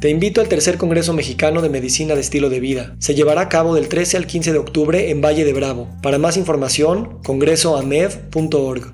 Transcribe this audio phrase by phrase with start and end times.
[0.00, 2.94] Te invito al tercer Congreso Mexicano de Medicina de Estilo de Vida.
[2.98, 5.88] Se llevará a cabo del 13 al 15 de octubre en Valle de Bravo.
[6.02, 8.92] Para más información, congresoamev.org.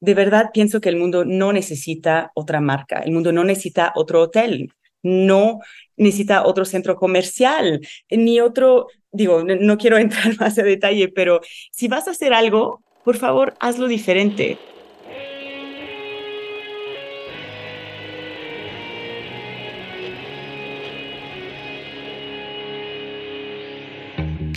[0.00, 4.22] De verdad pienso que el mundo no necesita otra marca, el mundo no necesita otro
[4.22, 4.70] hotel,
[5.02, 5.60] no
[5.96, 7.80] necesita otro centro comercial,
[8.10, 11.40] ni otro, digo, no quiero entrar más en detalle, pero
[11.72, 14.58] si vas a hacer algo, por favor, hazlo diferente.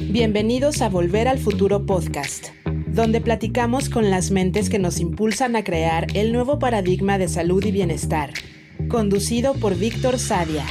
[0.09, 5.65] Bienvenidos a Volver al Futuro Podcast, donde platicamos con las mentes que nos impulsan a
[5.65, 8.31] crear el nuevo paradigma de salud y bienestar,
[8.87, 10.65] conducido por Víctor Sadia.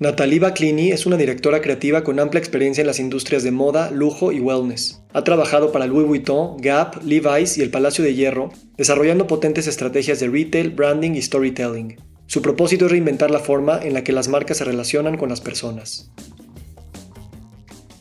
[0.00, 4.30] Natalie Baclini es una directora creativa con amplia experiencia en las industrias de moda, lujo
[4.30, 5.02] y wellness.
[5.12, 10.20] Ha trabajado para Louis Vuitton, Gap, Levi's y el Palacio de Hierro, desarrollando potentes estrategias
[10.20, 11.96] de retail, branding y storytelling.
[12.26, 15.40] Su propósito es reinventar la forma en la que las marcas se relacionan con las
[15.40, 16.12] personas.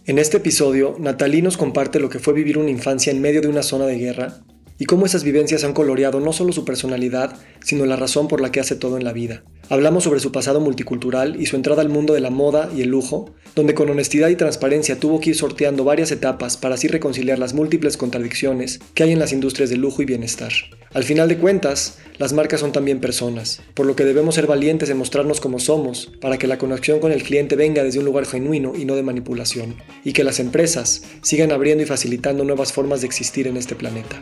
[0.06, 3.48] En este episodio, Natalie nos comparte lo que fue vivir una infancia en medio de
[3.48, 4.44] una zona de guerra
[4.78, 8.52] y cómo esas vivencias han coloreado no solo su personalidad, sino la razón por la
[8.52, 9.44] que hace todo en la vida.
[9.70, 12.90] Hablamos sobre su pasado multicultural y su entrada al mundo de la moda y el
[12.90, 17.38] lujo, donde con honestidad y transparencia tuvo que ir sorteando varias etapas para así reconciliar
[17.38, 20.54] las múltiples contradicciones que hay en las industrias de lujo y bienestar.
[20.94, 24.90] Al final de cuentas, las marcas son también personas, por lo que debemos ser valientes
[24.90, 28.26] en mostrarnos como somos, para que la conexión con el cliente venga desde un lugar
[28.26, 33.02] genuino y no de manipulación, y que las empresas sigan abriendo y facilitando nuevas formas
[33.02, 34.22] de existir en este planeta.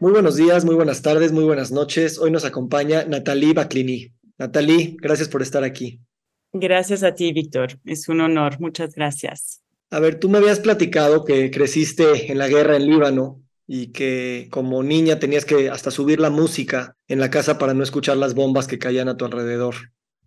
[0.00, 2.20] Muy buenos días, muy buenas tardes, muy buenas noches.
[2.20, 4.12] Hoy nos acompaña Natalie Baclini.
[4.38, 6.00] Natalie, gracias por estar aquí.
[6.52, 7.80] Gracias a ti, Víctor.
[7.84, 8.60] Es un honor.
[8.60, 9.60] Muchas gracias.
[9.90, 14.46] A ver, tú me habías platicado que creciste en la guerra en Líbano y que
[14.52, 18.34] como niña tenías que hasta subir la música en la casa para no escuchar las
[18.34, 19.74] bombas que caían a tu alrededor.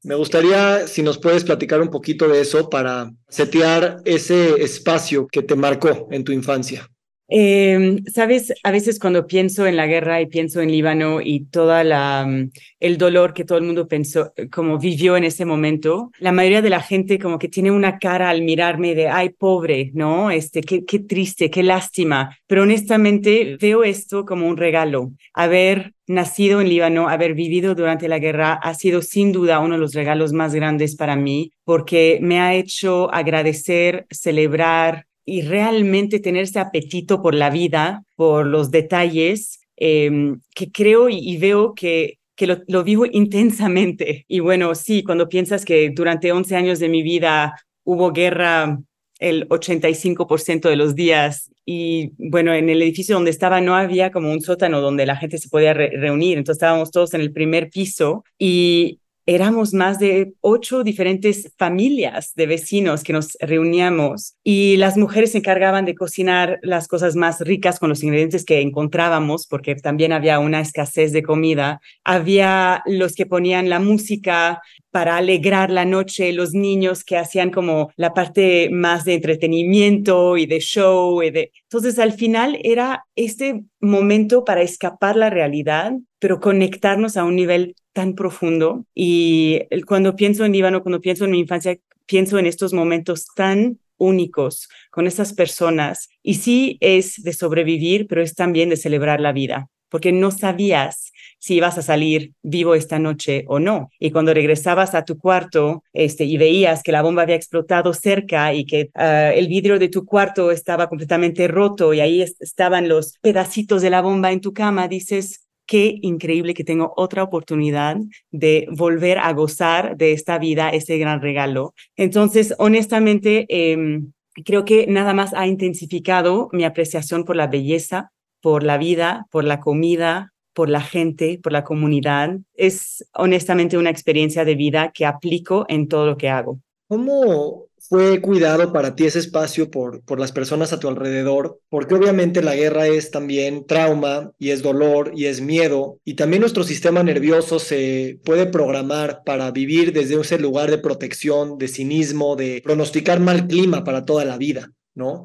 [0.04, 5.44] Me gustaría si nos puedes platicar un poquito de eso para setear ese espacio que
[5.44, 6.90] te marcó en tu infancia.
[7.34, 11.86] Eh, Sabes, a veces cuando pienso en la guerra y pienso en Líbano y toda
[11.86, 16.12] la mm, el dolor que todo el mundo pensó, eh, como vivió en ese momento,
[16.20, 19.92] la mayoría de la gente como que tiene una cara al mirarme de ay pobre,
[19.94, 22.38] no, este, qué, qué triste, qué lástima.
[22.48, 25.14] Pero honestamente veo esto como un regalo.
[25.34, 29.80] Haber nacido en Líbano, haber vivido durante la guerra ha sido sin duda uno de
[29.80, 36.44] los regalos más grandes para mí porque me ha hecho agradecer, celebrar y realmente tener
[36.44, 42.48] ese apetito por la vida, por los detalles, em, que creo y, veo que, que
[42.48, 44.26] lo, lo, vivo intensamente.
[44.28, 47.56] Y bueno, sí, cuando piensas que durante 11 años de mi vida
[47.86, 48.78] hubo guerra
[49.20, 54.32] el 85% de los días y bueno, en el edificio donde estaba no había como
[54.32, 57.70] un sótano donde la gente se podía re reunir, entonces estábamos todos en el primer
[57.70, 59.00] piso y
[59.36, 65.40] éramos más de ocho diferentes familias de vecinos que nos reuníamos y las mujeres se
[65.40, 70.40] encargaban de cocinar las cosas más ricas con los ingredientes que encontrábamos, porque también había
[70.40, 71.82] una escasez de comida.
[72.04, 74.62] Había los que ponían la música
[74.92, 80.46] para alegrar la noche, los niños que hacían como la parte más de entretenimiento y
[80.46, 81.24] de show.
[81.24, 81.32] Y.
[81.64, 87.76] Entonces, al final era este momento para escapar la realidad, pero conectarnos a un nivel
[87.94, 88.86] tan profundo.
[88.94, 93.80] Y cuando pienso en Líbano, cuando pienso en mi infancia, pienso en estos momentos tan
[93.98, 96.10] únicos con esas personas.
[96.24, 101.12] Y sí es de sobrevivir, pero es también de celebrar la vida, porque no sabías
[101.40, 103.90] si ibas a salir vivo esta noche o no.
[104.00, 108.54] Y cuando regresabas a tu cuarto este, y veías que la bomba había explotado cerca
[108.54, 113.18] y que uh, el vidrio de tu cuarto estaba completamente roto y ahí estaban los
[113.22, 117.96] pedacitos de la bomba en tu cama, dices, qué increíble que tengo otra oportunidad
[118.30, 121.74] de volver a gozar de esta vida, ese gran regalo.
[121.96, 124.02] Entonces, honestamente, eh,
[124.44, 128.12] creo que nada más ha intensificado mi apreciación por la belleza,
[128.42, 132.38] por la vida, por la comida, por la gente, por la comunidad.
[132.54, 136.60] Es honestamente una experiencia de vida que aplico en todo lo que hago.
[136.92, 141.62] ¿Cómo fue cuidado para ti ese espacio por, por las personas a tu alrededor?
[141.70, 146.42] Porque obviamente la guerra es también trauma y es dolor y es miedo y también
[146.42, 152.36] nuestro sistema nervioso se puede programar para vivir desde ese lugar de protección, de cinismo,
[152.36, 155.24] de pronosticar mal clima para toda la vida, ¿no?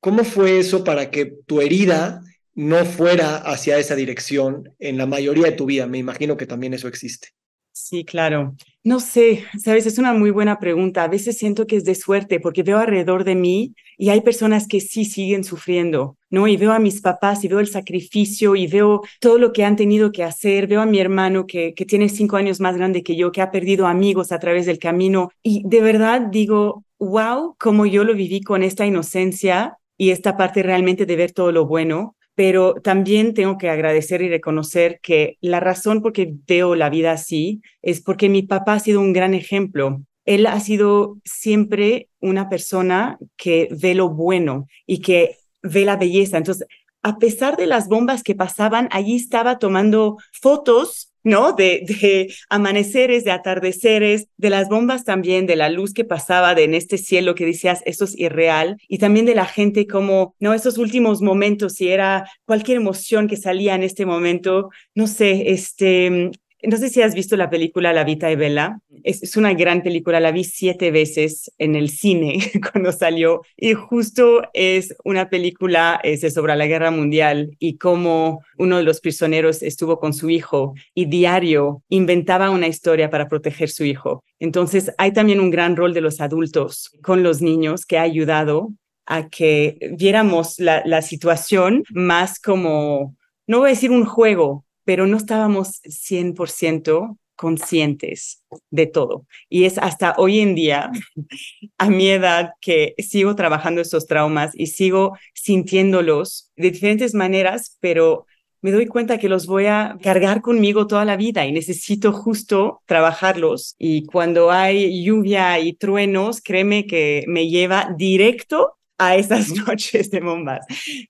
[0.00, 2.22] ¿Cómo fue eso para que tu herida
[2.56, 5.86] no fuera hacia esa dirección en la mayoría de tu vida?
[5.86, 7.28] Me imagino que también eso existe.
[7.76, 8.54] Sí, claro.
[8.84, 11.02] No sé, sabes, es una muy buena pregunta.
[11.02, 14.68] A veces siento que es de suerte porque veo alrededor de mí y hay personas
[14.68, 16.46] que sí siguen sufriendo, ¿no?
[16.46, 19.74] Y veo a mis papás y veo el sacrificio y veo todo lo que han
[19.74, 20.68] tenido que hacer.
[20.68, 23.50] Veo a mi hermano que, que tiene cinco años más grande que yo, que ha
[23.50, 25.30] perdido amigos a través del camino.
[25.42, 30.62] Y de verdad digo, wow, como yo lo viví con esta inocencia y esta parte
[30.62, 35.60] realmente de ver todo lo bueno pero también tengo que agradecer y reconocer que la
[35.60, 39.34] razón por qué veo la vida así es porque mi papá ha sido un gran
[39.34, 40.02] ejemplo.
[40.24, 46.38] Él ha sido siempre una persona que ve lo bueno y que ve la belleza.
[46.38, 46.66] Entonces,
[47.02, 51.52] a pesar de las bombas que pasaban, allí estaba tomando fotos ¿no?
[51.52, 56.74] De, amaneceres, de atardeceres, de las bombas también, de la luz que pasaba de en
[56.74, 60.54] este cielo que decías, eso es irreal, y también de la gente como, ¿no?
[60.54, 66.30] Esos últimos momentos, si era cualquier emoción que salía en este momento, no sé, este,
[66.66, 68.78] no sé si has visto la película La Vita de Bella.
[69.02, 72.38] Es, una gran película, la vi siete veces en el cine
[72.72, 76.00] cuando salió y justo es una película
[76.32, 81.06] sobre la guerra mundial y cómo uno de los prisioneros estuvo con su hijo y
[81.06, 84.24] diario inventaba una historia para proteger su hijo.
[84.38, 88.72] Entonces hay también un gran rol de los adultos con los niños que ha ayudado
[89.06, 95.06] a que viéramos la, la situación más como, no voy a decir un juego, pero
[95.06, 99.26] no estábamos 100% conscientes de todo.
[99.48, 100.90] Y es hasta hoy en día,
[101.78, 108.26] a mi edad, que sigo trabajando esos traumas y sigo sintiéndolos de diferentes maneras, pero
[108.60, 112.80] me doy cuenta que los voy a cargar conmigo toda la vida y necesito justo
[112.86, 113.74] trabajarlos.
[113.78, 120.20] Y cuando hay lluvia y truenos, créeme que me lleva directo a esas noches de
[120.20, 120.66] bombas.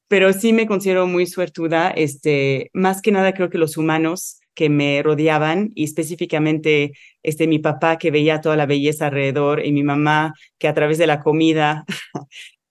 [0.08, 1.90] Pero sí me considero muy suertuda.
[1.90, 6.92] Este, más que nada creo que los humanos que me rodeaban y específicamente
[7.22, 10.98] este, mi papá que veía toda la belleza alrededor y mi mamá que a través
[10.98, 11.84] de la comida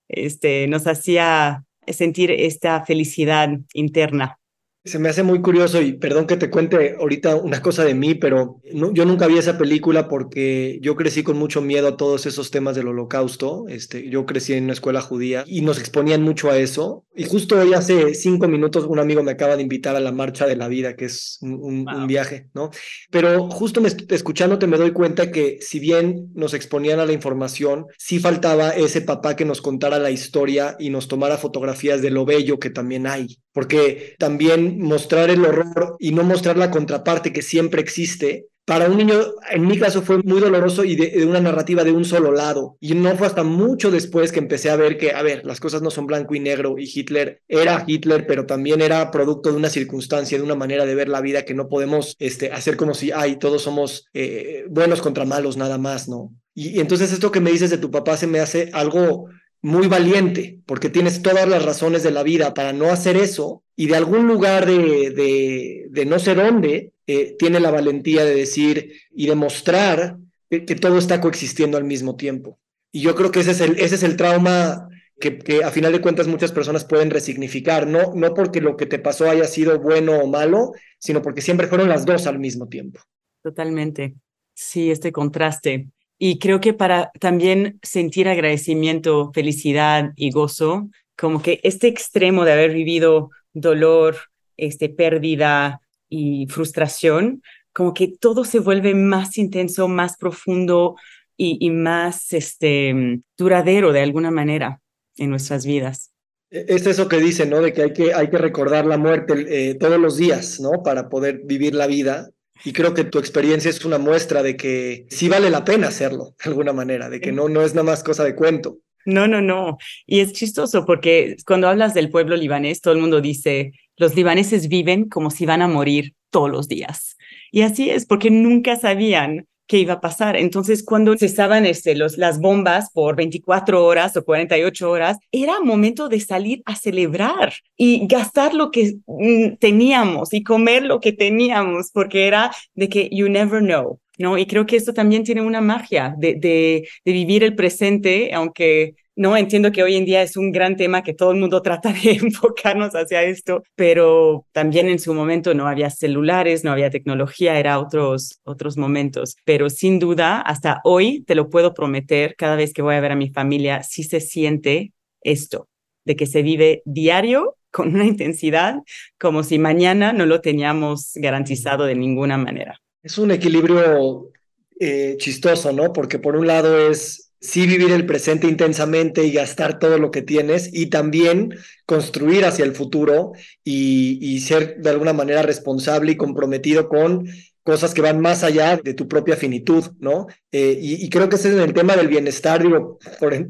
[0.07, 4.39] este, nos hacía sentir esta felicidad interna.
[4.85, 8.15] Se me hace muy curioso y perdón que te cuente ahorita una cosa de mí,
[8.15, 12.51] pero yo nunca vi esa película porque yo crecí con mucho miedo a todos esos
[12.51, 13.65] temas del holocausto.
[13.69, 17.05] Este, yo crecí en una escuela judía y nos exponían mucho a eso.
[17.15, 20.47] Y justo hoy hace cinco minutos un amigo me acaba de invitar a la Marcha
[20.47, 22.71] de la Vida, que es un, viaje, ¿no?
[23.09, 27.85] Pero justo me, escuchándote me doy cuenta que si bien nos exponían a la información,
[27.97, 32.25] sí faltaba ese papá que nos contara la historia y nos tomara fotografías de lo
[32.25, 33.37] bello que también hay.
[33.53, 38.95] Porque también mostrar el horror y no mostrar la contraparte que siempre existe, para un
[38.95, 39.15] niño,
[39.51, 42.77] en mi caso, fue muy doloroso y de, una narrativa de un solo lado.
[42.79, 45.81] Y no fue hasta mucho después que empecé a ver que, a ver, las cosas
[45.81, 49.69] no son blanco y negro y Hitler era Hitler, pero también era producto de una
[49.69, 53.11] circunstancia, de una manera de ver la vida que no podemos este, hacer como si,
[53.11, 56.31] ay, todos somos eh, buenos contra malos nada más, ¿no?
[56.55, 59.25] y entonces esto que me dices de tu papá se me hace algo
[59.63, 63.87] muy valiente, porque tienes todas las razones de la vida para no hacer eso, y
[63.87, 69.25] de algún lugar de, de, no sé dónde, eh, tiene la valentía de decir y
[69.25, 70.17] demostrar
[70.49, 72.59] que, que, todo está coexistiendo al mismo tiempo.
[72.91, 74.89] Y yo creo que ese es el, ese es el trauma
[75.19, 78.85] que, que, a final de cuentas muchas personas pueden resignificar, no, no porque lo que
[78.85, 82.67] te pasó haya sido bueno o malo, sino porque siempre fueron las dos al mismo
[82.67, 82.99] tiempo.
[83.41, 84.13] Totalmente.
[84.53, 85.87] Sí, este contraste.
[86.25, 92.53] Y creo que para también sentir agradecimiento, felicidad y gozo, como que este extremo de
[92.53, 94.15] haber vivido dolor,
[94.55, 97.43] este, pérdida y frustración,
[97.73, 100.95] como que todo se vuelve más intenso, más profundo
[101.35, 104.79] y, más este, duradero de alguna manera
[105.17, 106.13] en nuestras vidas.
[106.49, 107.59] E, es eso que dice, ¿no?
[107.59, 110.83] De que hay que, hay que recordar la muerte eh, todos los días, ¿no?
[110.83, 112.29] Para poder vivir la vida.
[112.63, 116.35] Y creo que tu experiencia es una muestra de que sí vale la pena hacerlo,
[116.43, 118.79] de alguna manera, de que no, no es nada más cosa de cuento.
[119.05, 119.77] No, no, no.
[120.05, 124.69] Y es chistoso porque cuando hablas del pueblo libanés, todo el mundo dice, los libaneses
[124.69, 127.17] viven como si van a morir todos los días.
[127.51, 130.35] Y así es, porque nunca sabían qué iba a pasar.
[130.35, 136.09] Entonces, cuando cesaban este, los, las bombas por 24 horas o 48 horas, era momento
[136.09, 141.91] de salir a celebrar y gastar lo que mm, teníamos y comer lo que teníamos,
[141.91, 143.99] porque era de que you never know.
[144.19, 144.37] ¿No?
[144.37, 148.93] Y creo que esto también tiene una magia de, de, de vivir el presente, aunque
[149.15, 151.93] no entiendo que hoy en día es un gran tema que todo el mundo trata
[151.93, 157.59] de enfocarnos hacia esto, pero también en su momento no había celulares, no había tecnología,
[157.59, 162.73] era otros otros momentos, pero sin duda hasta hoy te lo puedo prometer, cada vez
[162.73, 165.67] que voy a ver a mi familia sí se siente esto,
[166.05, 168.81] de que se vive diario con una intensidad
[169.19, 172.79] como si mañana no lo teníamos garantizado de ninguna manera.
[173.01, 174.31] Es un equilibrio
[174.79, 175.91] eh, chistoso, ¿no?
[175.91, 180.21] Porque por un lado es sí vivir el presente intensamente y gastar todo lo que
[180.21, 181.53] tienes y también
[181.85, 183.33] construir hacia el futuro
[183.65, 187.27] y, ser de alguna manera responsable y comprometido con
[187.61, 190.27] cosas que van más allá de tu propia finitud, ¿no?
[190.53, 192.97] Eh, y, creo que ese es el tema del bienestar, digo,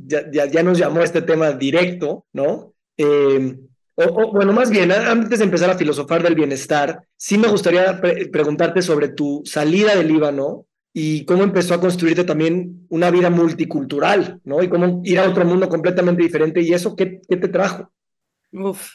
[0.08, 2.74] ya, nos llamó este tema directo, ¿no?
[2.98, 3.58] Eh,
[3.96, 8.82] o, bueno, más bien, antes de empezar a filosofar del bienestar, sí me gustaría preguntarte
[8.82, 14.62] sobre tu salida del Líbano y cómo empezó a construirte también una vida multicultural, ¿no?
[14.62, 16.62] Y cómo ir a otro mundo completamente diferente.
[16.62, 17.92] ¿Y eso qué, te trajo?
[18.52, 18.94] Uf,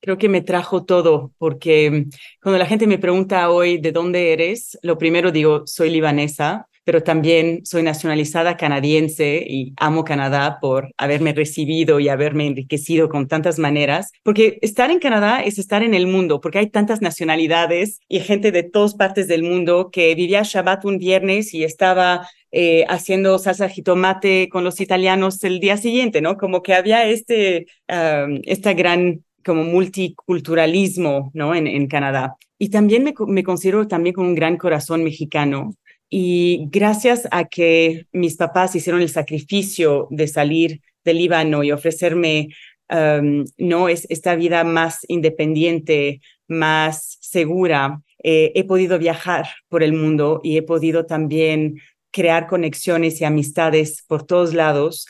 [0.00, 2.06] creo que me trajo todo, porque
[2.40, 7.04] cuando la gente me pregunta hoy de dónde eres, lo primero digo, soy libanesa, pero
[7.04, 13.60] también soy nacionalizada canadiense y amo Canadá por haberme recibido y haberme enriquecido con tantas
[13.60, 18.18] maneras, porque estar en Canadá es estar en el mundo, porque hay tantas nacionalidades y
[18.18, 23.38] gente de todas partes del mundo que vivía Shabbat un viernes y estaba eh, haciendo
[23.38, 26.36] salsa jitomate con los italianos el día siguiente, ¿no?
[26.36, 31.54] Como que había este, esta gran como multiculturalismo, ¿no?
[31.54, 32.34] En, en Canadá.
[32.58, 35.70] Y también me, me, considero también con un gran corazón mexicano,
[36.10, 42.48] y gracias a que mis papás hicieron el sacrificio de salir del Líbano y ofrecerme
[42.90, 49.92] um, no es esta vida más independiente, más segura, eh, he podido viajar por el
[49.92, 55.06] mundo y he podido también crear conexiones y amistades por todos lados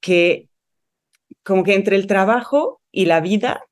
[0.00, 0.48] que
[1.42, 3.64] como que entre el trabajo y la vida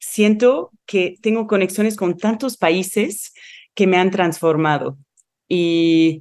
[0.00, 3.32] siento que tengo conexiones con tantos países
[3.74, 4.98] que me han transformado
[5.48, 6.20] y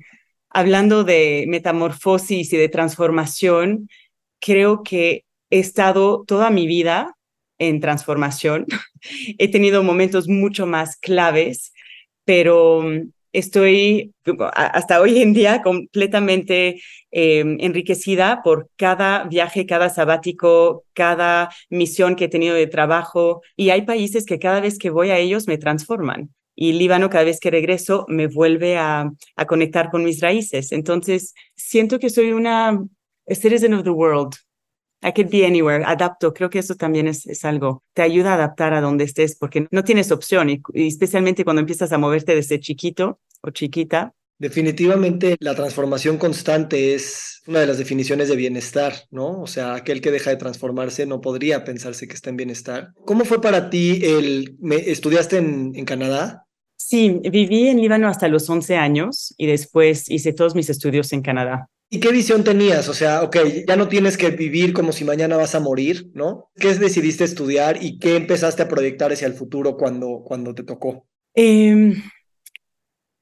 [0.49, 3.89] hablando de metamorfosis y de transformación,
[4.39, 7.15] creo que he estado toda mi vida
[7.59, 8.65] en transformación.
[9.37, 11.73] he tenido momentos mucho más claves,
[12.25, 14.13] pero mm, estoy
[14.55, 16.81] hasta hoy en día completamente
[17.11, 23.41] em, enriquecida por cada viaje, cada sabático, cada misión que he tenido de trabajo.
[23.55, 27.23] Y hay países que cada vez que voy a ellos me transforman y Líbano cada
[27.23, 30.71] vez que regreso me vuelve a, a, conectar con mis raíces.
[30.71, 32.83] Entonces, siento que soy una
[33.31, 34.33] citizen of the world.
[35.03, 38.33] I could be anywhere, adapto, creo que eso también es, es algo, te ayuda a
[38.33, 42.59] adaptar a donde estés porque no tienes opción y, especialmente cuando empiezas a moverte desde
[42.59, 49.41] chiquito o chiquita, Definitivamente la transformación constante es una de las definiciones de bienestar, ¿no?
[49.41, 52.93] O sea, aquel que deja de transformarse no podría pensarse que está en bienestar.
[53.03, 54.55] ¿Cómo fue para ti el...
[54.69, 56.46] ¿Estudiaste en, en Canadá?
[56.89, 61.21] Sí, viví en Líbano hasta los 11 años y después hice todos mis estudios en
[61.21, 61.67] Canadá.
[61.89, 62.87] ¿Y qué visión tenías?
[62.87, 63.35] O sea, ok,
[63.67, 66.49] ya no tienes que vivir como si mañana vas a morir, ¿no?
[66.55, 71.05] ¿Qué decidiste estudiar y qué empezaste a proyectar hacia el futuro cuando, cuando te tocó?
[71.35, 71.93] Eh,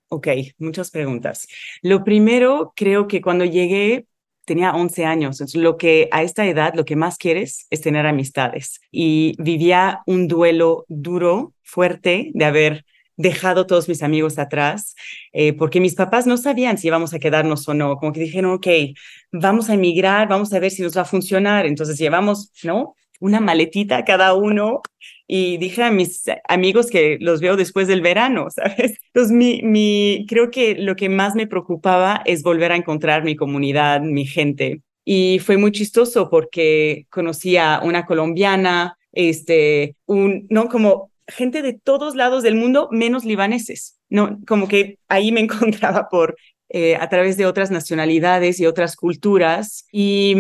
[0.10, 0.28] ok,
[0.60, 1.48] muchas preguntas.
[1.82, 4.06] Lo primero, creo que cuando llegué
[4.46, 5.38] tenía 11 años.
[5.42, 8.80] Entonces, lo que a esta edad lo que más quieres es tener amistades.
[8.92, 12.86] Y vivía un duelo duro, fuerte, de haber
[13.18, 14.96] dejado todos mis amigos atrás,
[15.34, 18.54] eh, porque mis papás no sabían si íbamos a quedarnos o no, como que dijeron,
[18.54, 18.68] ok,
[19.32, 22.96] vamos a emigrar, vamos a ver si nos va a funcionar, entonces llevamos, ¿no?
[23.20, 24.82] Una maletita cada uno
[25.28, 29.00] y dije a mis amigos que los veo después del verano, ¿sabes?
[29.08, 33.36] Entonces, mi, mi, creo que lo que más me preocupaba es volver a encontrar mi
[33.36, 34.82] comunidad, mi gente.
[35.06, 41.74] Y fue muy chistoso porque conocí a una colombiana, este, un, no, como gente de
[41.74, 44.40] todos lados del mundo, menos libaneses, ¿no?
[44.48, 46.36] Como que ahí me encontraba por,
[46.70, 49.86] eh, a través de otras nacionalidades y otras culturas.
[49.92, 50.36] Y,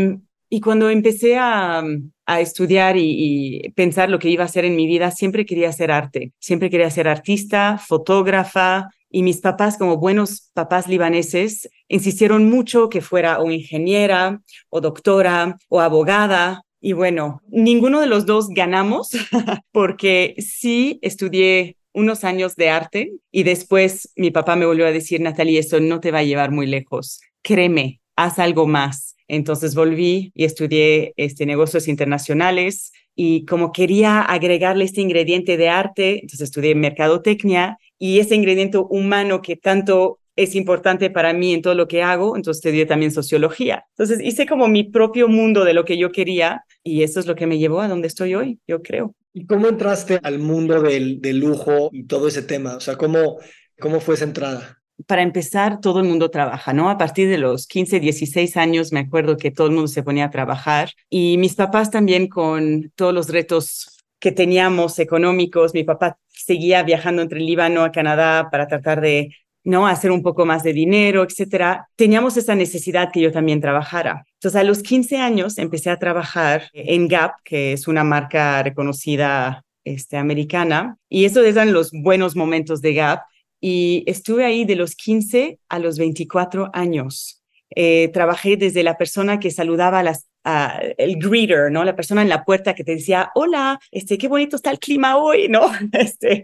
[0.64, 1.84] cuando empecé a,
[2.26, 5.68] a estudiar y, y, pensar lo que iba a hacer en mi vida, siempre quería
[5.68, 8.90] hacer arte, siempre quería ser artista, fotógrafa.
[9.10, 15.58] Y mis papás, como buenos papás libaneses, insistieron mucho que fuera o ingeniera o doctora
[15.68, 19.10] o abogada y bueno, ninguno de los dos ganamos
[19.72, 25.20] porque sí estudié unos años de arte y después mi papá me volvió a decir,
[25.20, 27.22] Natalie, eso no te va a llevar muy lejos.
[27.42, 29.16] Créeme, haz algo más.
[29.28, 36.20] Entonces volví y estudié este, negocios internacionales y como quería agregarle este ingrediente de arte,
[36.22, 41.76] entonces estudié mercadotecnia y ese ingrediente humano que tanto es importante para mí en todo
[41.76, 43.86] lo que hago, entonces estudié también sociología.
[43.92, 47.36] Entonces hice como mi propio mundo de lo que yo quería y eso es lo
[47.36, 49.16] que me llevó a donde estoy hoy, yo creo.
[49.34, 52.76] ¿Y cómo entraste al mundo del, del lujo y todo ese tema?
[52.76, 53.38] O sea, ¿cómo,
[53.80, 54.82] ¿cómo fue esa entrada?
[55.08, 56.90] Para empezar, todo el mundo trabaja, ¿no?
[56.90, 60.26] A partir de los 15, 16 años me acuerdo que todo el mundo se ponía
[60.26, 65.74] a trabajar y mis papás también con todos los retos que teníamos económicos.
[65.74, 69.32] Mi papá seguía viajando entre el Líbano a Canadá para tratar de
[69.66, 69.88] ¿no?
[69.88, 71.90] Hacer un poco más de dinero, etcétera.
[71.96, 74.26] Teníamos esa necesidad que yo también trabajara.
[74.36, 79.66] Entonces, a los 15 años empecé a trabajar en Gap, que es una marca reconocida
[79.84, 83.24] este, americana, y eso eran los buenos momentos de Gap.
[83.60, 87.42] Y estuve ahí de los 15 a los 24 años.
[87.76, 90.28] Eh, trabajé desde la persona que saludaba a las,
[90.98, 91.84] el greeter, ¿no?
[91.84, 95.18] La persona en la puerta que te decía, hola, este, qué bonito está el clima
[95.18, 95.72] hoy, ¿no?
[95.94, 96.44] Este,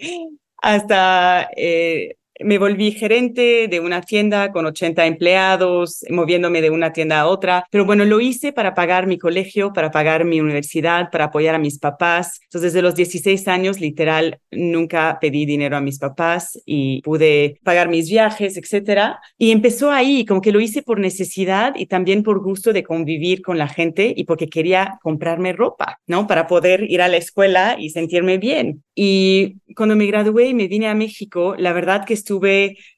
[0.57, 7.21] hasta eh, me volví gerente de una tienda con 80 empleados, moviéndome de una tienda
[7.21, 11.25] a otra, pero bueno, lo hice para pagar mi colegio, para pagar mi universidad, para
[11.25, 12.39] apoyar a mis papás.
[12.43, 17.89] Entonces, desde los 16 años, literal, nunca pedí dinero a mis papás y pude pagar
[17.89, 19.19] mis viajes, etcétera.
[19.38, 23.41] Y empezó ahí, como que lo hice por necesidad y también por gusto de convivir
[23.41, 26.27] con la gente y porque quería comprarme ropa, ¿no?
[26.27, 28.83] Para poder ir a la escuela y sentirme bien.
[28.95, 32.30] Y cuando me gradué y me vine a México, la verdad que estuve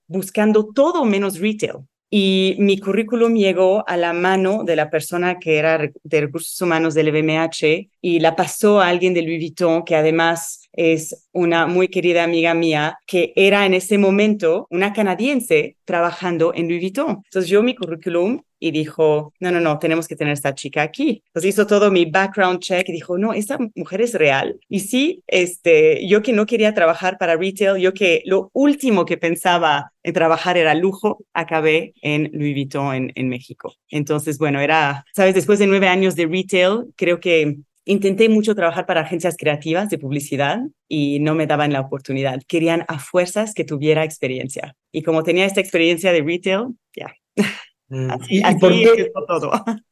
[0.07, 1.85] buscando todo menos retail.
[2.15, 6.93] Y mi currículum llegó a la mano de la persona que era de recursos humanos
[6.93, 11.87] del BMH y la pasó a alguien de Louis Vuitton, que además es una muy
[11.87, 17.21] querida amiga mía, que era en ese momento una canadiense trabajando en Louis Vuitton.
[17.25, 21.21] Entonces yo mi currículum y dijo, no, no, no, tenemos que tener esta chica aquí.
[21.27, 24.57] Entonces hizo todo mi background check y dijo, no, esta mujer es real.
[24.69, 29.17] Y sí, este, yo que no quería trabajar para retail, yo que lo último que
[29.17, 33.75] pensaba en trabajar era lujo, acabé en Louis Vuitton en, en México.
[33.89, 38.85] Entonces, bueno, era, sabes, después de nueve años de retail, creo que Intenté mucho trabajar
[38.85, 42.41] para agencias creativas de publicidad y no me daban la oportunidad.
[42.47, 44.77] Querían a fuerzas que tuviera experiencia.
[44.93, 47.13] Y como tenía esta experiencia de retail, ya.
[47.93, 48.09] Mm.
[48.27, 49.51] ¿Y, por qué, todo.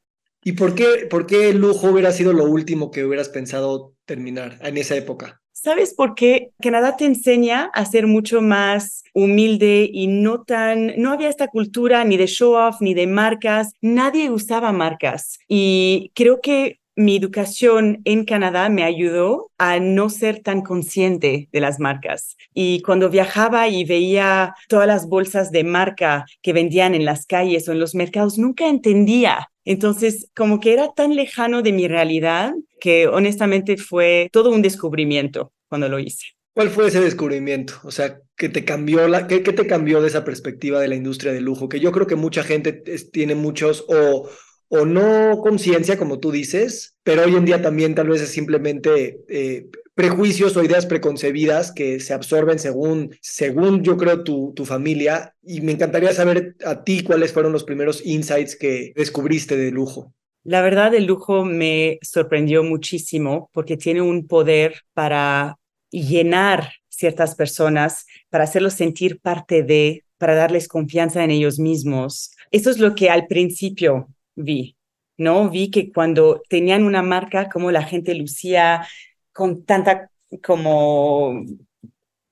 [0.43, 4.57] ¿Y por qué, por qué el lujo hubiera sido lo último que hubieras pensado terminar
[4.61, 5.39] en esa época?
[5.51, 6.49] ¿Sabes por qué?
[6.59, 12.03] Canadá te enseña a ser mucho más humilde y no tan, no había esta cultura
[12.03, 18.01] ni de show off ni de marcas, nadie usaba marcas y creo que mi educación
[18.05, 22.35] en Canadá me ayudó a no ser tan consciente de las marcas.
[22.53, 27.67] Y cuando viajaba y veía todas las bolsas de marca que vendían en las calles
[27.67, 29.49] o en los mercados, nunca entendía.
[29.63, 35.53] Entonces, como que era tan lejano de mi realidad que honestamente fue todo un descubrimiento
[35.67, 36.25] cuando lo hice.
[36.53, 37.75] ¿Cuál fue ese descubrimiento?
[37.83, 40.95] O sea, ¿qué te cambió la, qué, qué te cambió de esa perspectiva de la
[40.95, 41.69] industria del lujo?
[41.69, 44.27] Que yo creo que mucha gente tiene muchos o
[44.73, 49.19] o no conciencia, como tú dices, pero hoy en día también tal vez es simplemente
[49.27, 55.35] eh, prejuicios o ideas preconcebidas que se absorben según, según yo creo, tu, tu familia.
[55.43, 60.13] Y me encantaría saber a ti cuáles fueron los primeros insights que descubriste de lujo.
[60.43, 65.57] La verdad, el lujo me sorprendió muchísimo porque tiene un poder para
[65.89, 72.31] llenar ciertas personas, para hacerlos sentir parte de, para darles confianza en ellos mismos.
[72.51, 74.77] Eso es lo que al principio vi,
[75.17, 75.49] ¿no?
[75.49, 78.87] Vi que cuando tenían una marca, como la gente lucía
[79.33, 80.09] con tanta,
[80.43, 81.43] como,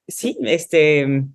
[0.08, 1.26] sí, este,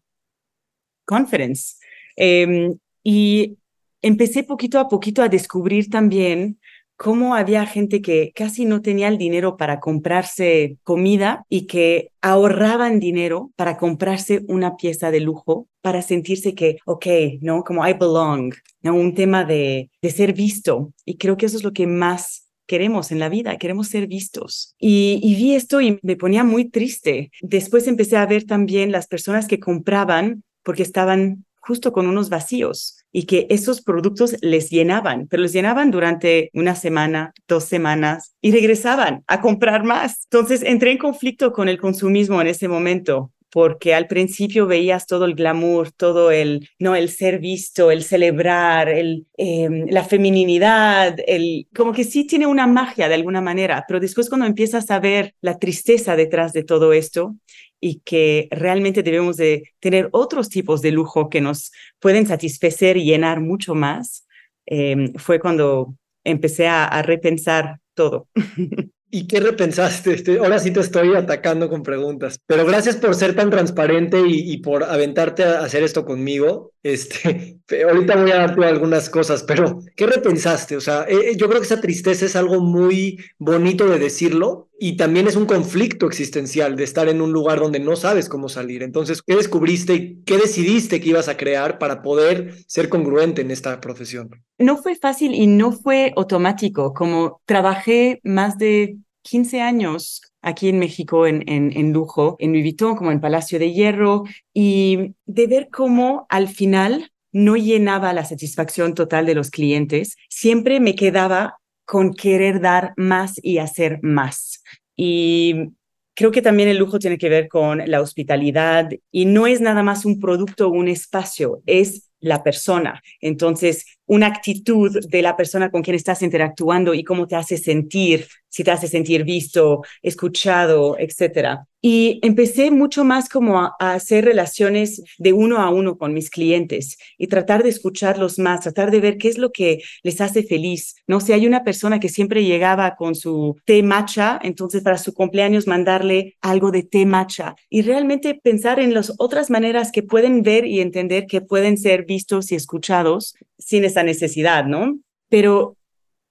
[1.04, 1.76] conference.
[2.16, 3.56] Em, y
[4.02, 6.58] empecé poquito a poquito a descubrir también
[6.96, 13.00] cómo había gente que casi no tenía el dinero para comprarse comida y que ahorraban
[13.00, 17.06] dinero para comprarse una pieza de lujo para sentirse que, ok,
[17.42, 17.62] ¿no?
[17.62, 18.94] Como I belong, ¿no?
[18.94, 20.92] Un tema de, de ser visto.
[21.04, 24.74] Y creo que eso es lo que más queremos en la vida, queremos ser vistos.
[24.78, 27.30] Y, y, vi esto y me ponía muy triste.
[27.42, 33.03] Después empecé a ver también las personas que compraban porque estaban justo con unos vacíos
[33.14, 38.50] y que esos productos les llenaban, pero les llenaban durante una semana, dos semanas y
[38.50, 40.26] regresaban a comprar más.
[40.30, 45.26] Entonces entré en conflicto con el consumismo en ese momento porque al principio veías todo
[45.26, 51.68] el glamour, todo el, no, el ser visto, el celebrar, el, em, la feminidad, el,
[51.72, 55.36] como que sí tiene una magia de alguna manera, pero después cuando empiezas a ver
[55.40, 57.36] la tristeza detrás de todo esto
[57.78, 63.04] y que realmente debemos de tener otros tipos de lujo que nos pueden satisfacer y
[63.04, 64.26] llenar mucho más,
[64.66, 68.26] em, fue cuando empecé a repensar todo.
[69.14, 70.12] ¿Y qué repensaste?
[70.12, 74.56] Este, ahora sí te estoy atacando con preguntas, pero gracias por ser tan transparente y,
[74.56, 76.72] por aventarte a hacer esto conmigo.
[76.82, 80.76] Este, ahorita voy a darte algunas cosas, pero ¿qué repensaste?
[80.76, 84.68] O sea, eh, eh, yo creo que esa tristeza es algo muy bonito de decirlo
[84.78, 88.48] y también es un conflicto existencial de estar en un lugar donde no sabes cómo
[88.48, 88.82] salir.
[88.82, 93.50] Entonces, ¿qué descubriste y qué decidiste que ibas a crear para poder ser congruente en
[93.50, 94.30] esta profesión?
[94.58, 100.78] No fue fácil y no fue automático, como trabajé más de 15 años aquí en
[100.78, 105.46] México en, en, en lujo, en Louis Vuitton, como en Palacio de Hierro, y de
[105.46, 111.58] ver cómo al final no llenaba la satisfacción total de los clientes, siempre me quedaba
[111.84, 114.62] con querer dar más y hacer más.
[114.96, 115.72] Y
[116.14, 119.82] creo que también el lujo tiene que ver con la hospitalidad y no es nada
[119.82, 123.02] más un producto o un espacio, es la persona.
[123.20, 128.28] Entonces, una actitud de la persona con quien estás interactuando y cómo te hace sentir,
[128.48, 131.66] si te hace sentir visto, escuchado, etcétera.
[131.86, 136.96] Y empecé mucho más como a, hacer relaciones de uno a uno con mis clientes
[137.18, 140.94] y tratar de escucharlos más, tratar de ver qué es lo que les hace feliz.
[141.06, 145.12] No si hay una persona que siempre llegaba con su té matcha, entonces para su
[145.12, 150.42] cumpleaños mandarle algo de té matcha y realmente pensar en las otras maneras que pueden
[150.42, 155.00] ver y entender que pueden ser vistos y escuchados sin esa necesidad, ¿no?
[155.28, 155.76] Pero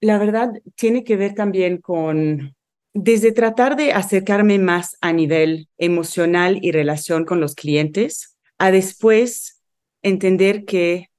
[0.00, 2.56] la verdad tiene que ver también con
[2.94, 9.60] desde tratar de acercarme más a nivel emocional y relación con los clientes, a después
[10.02, 11.10] entender que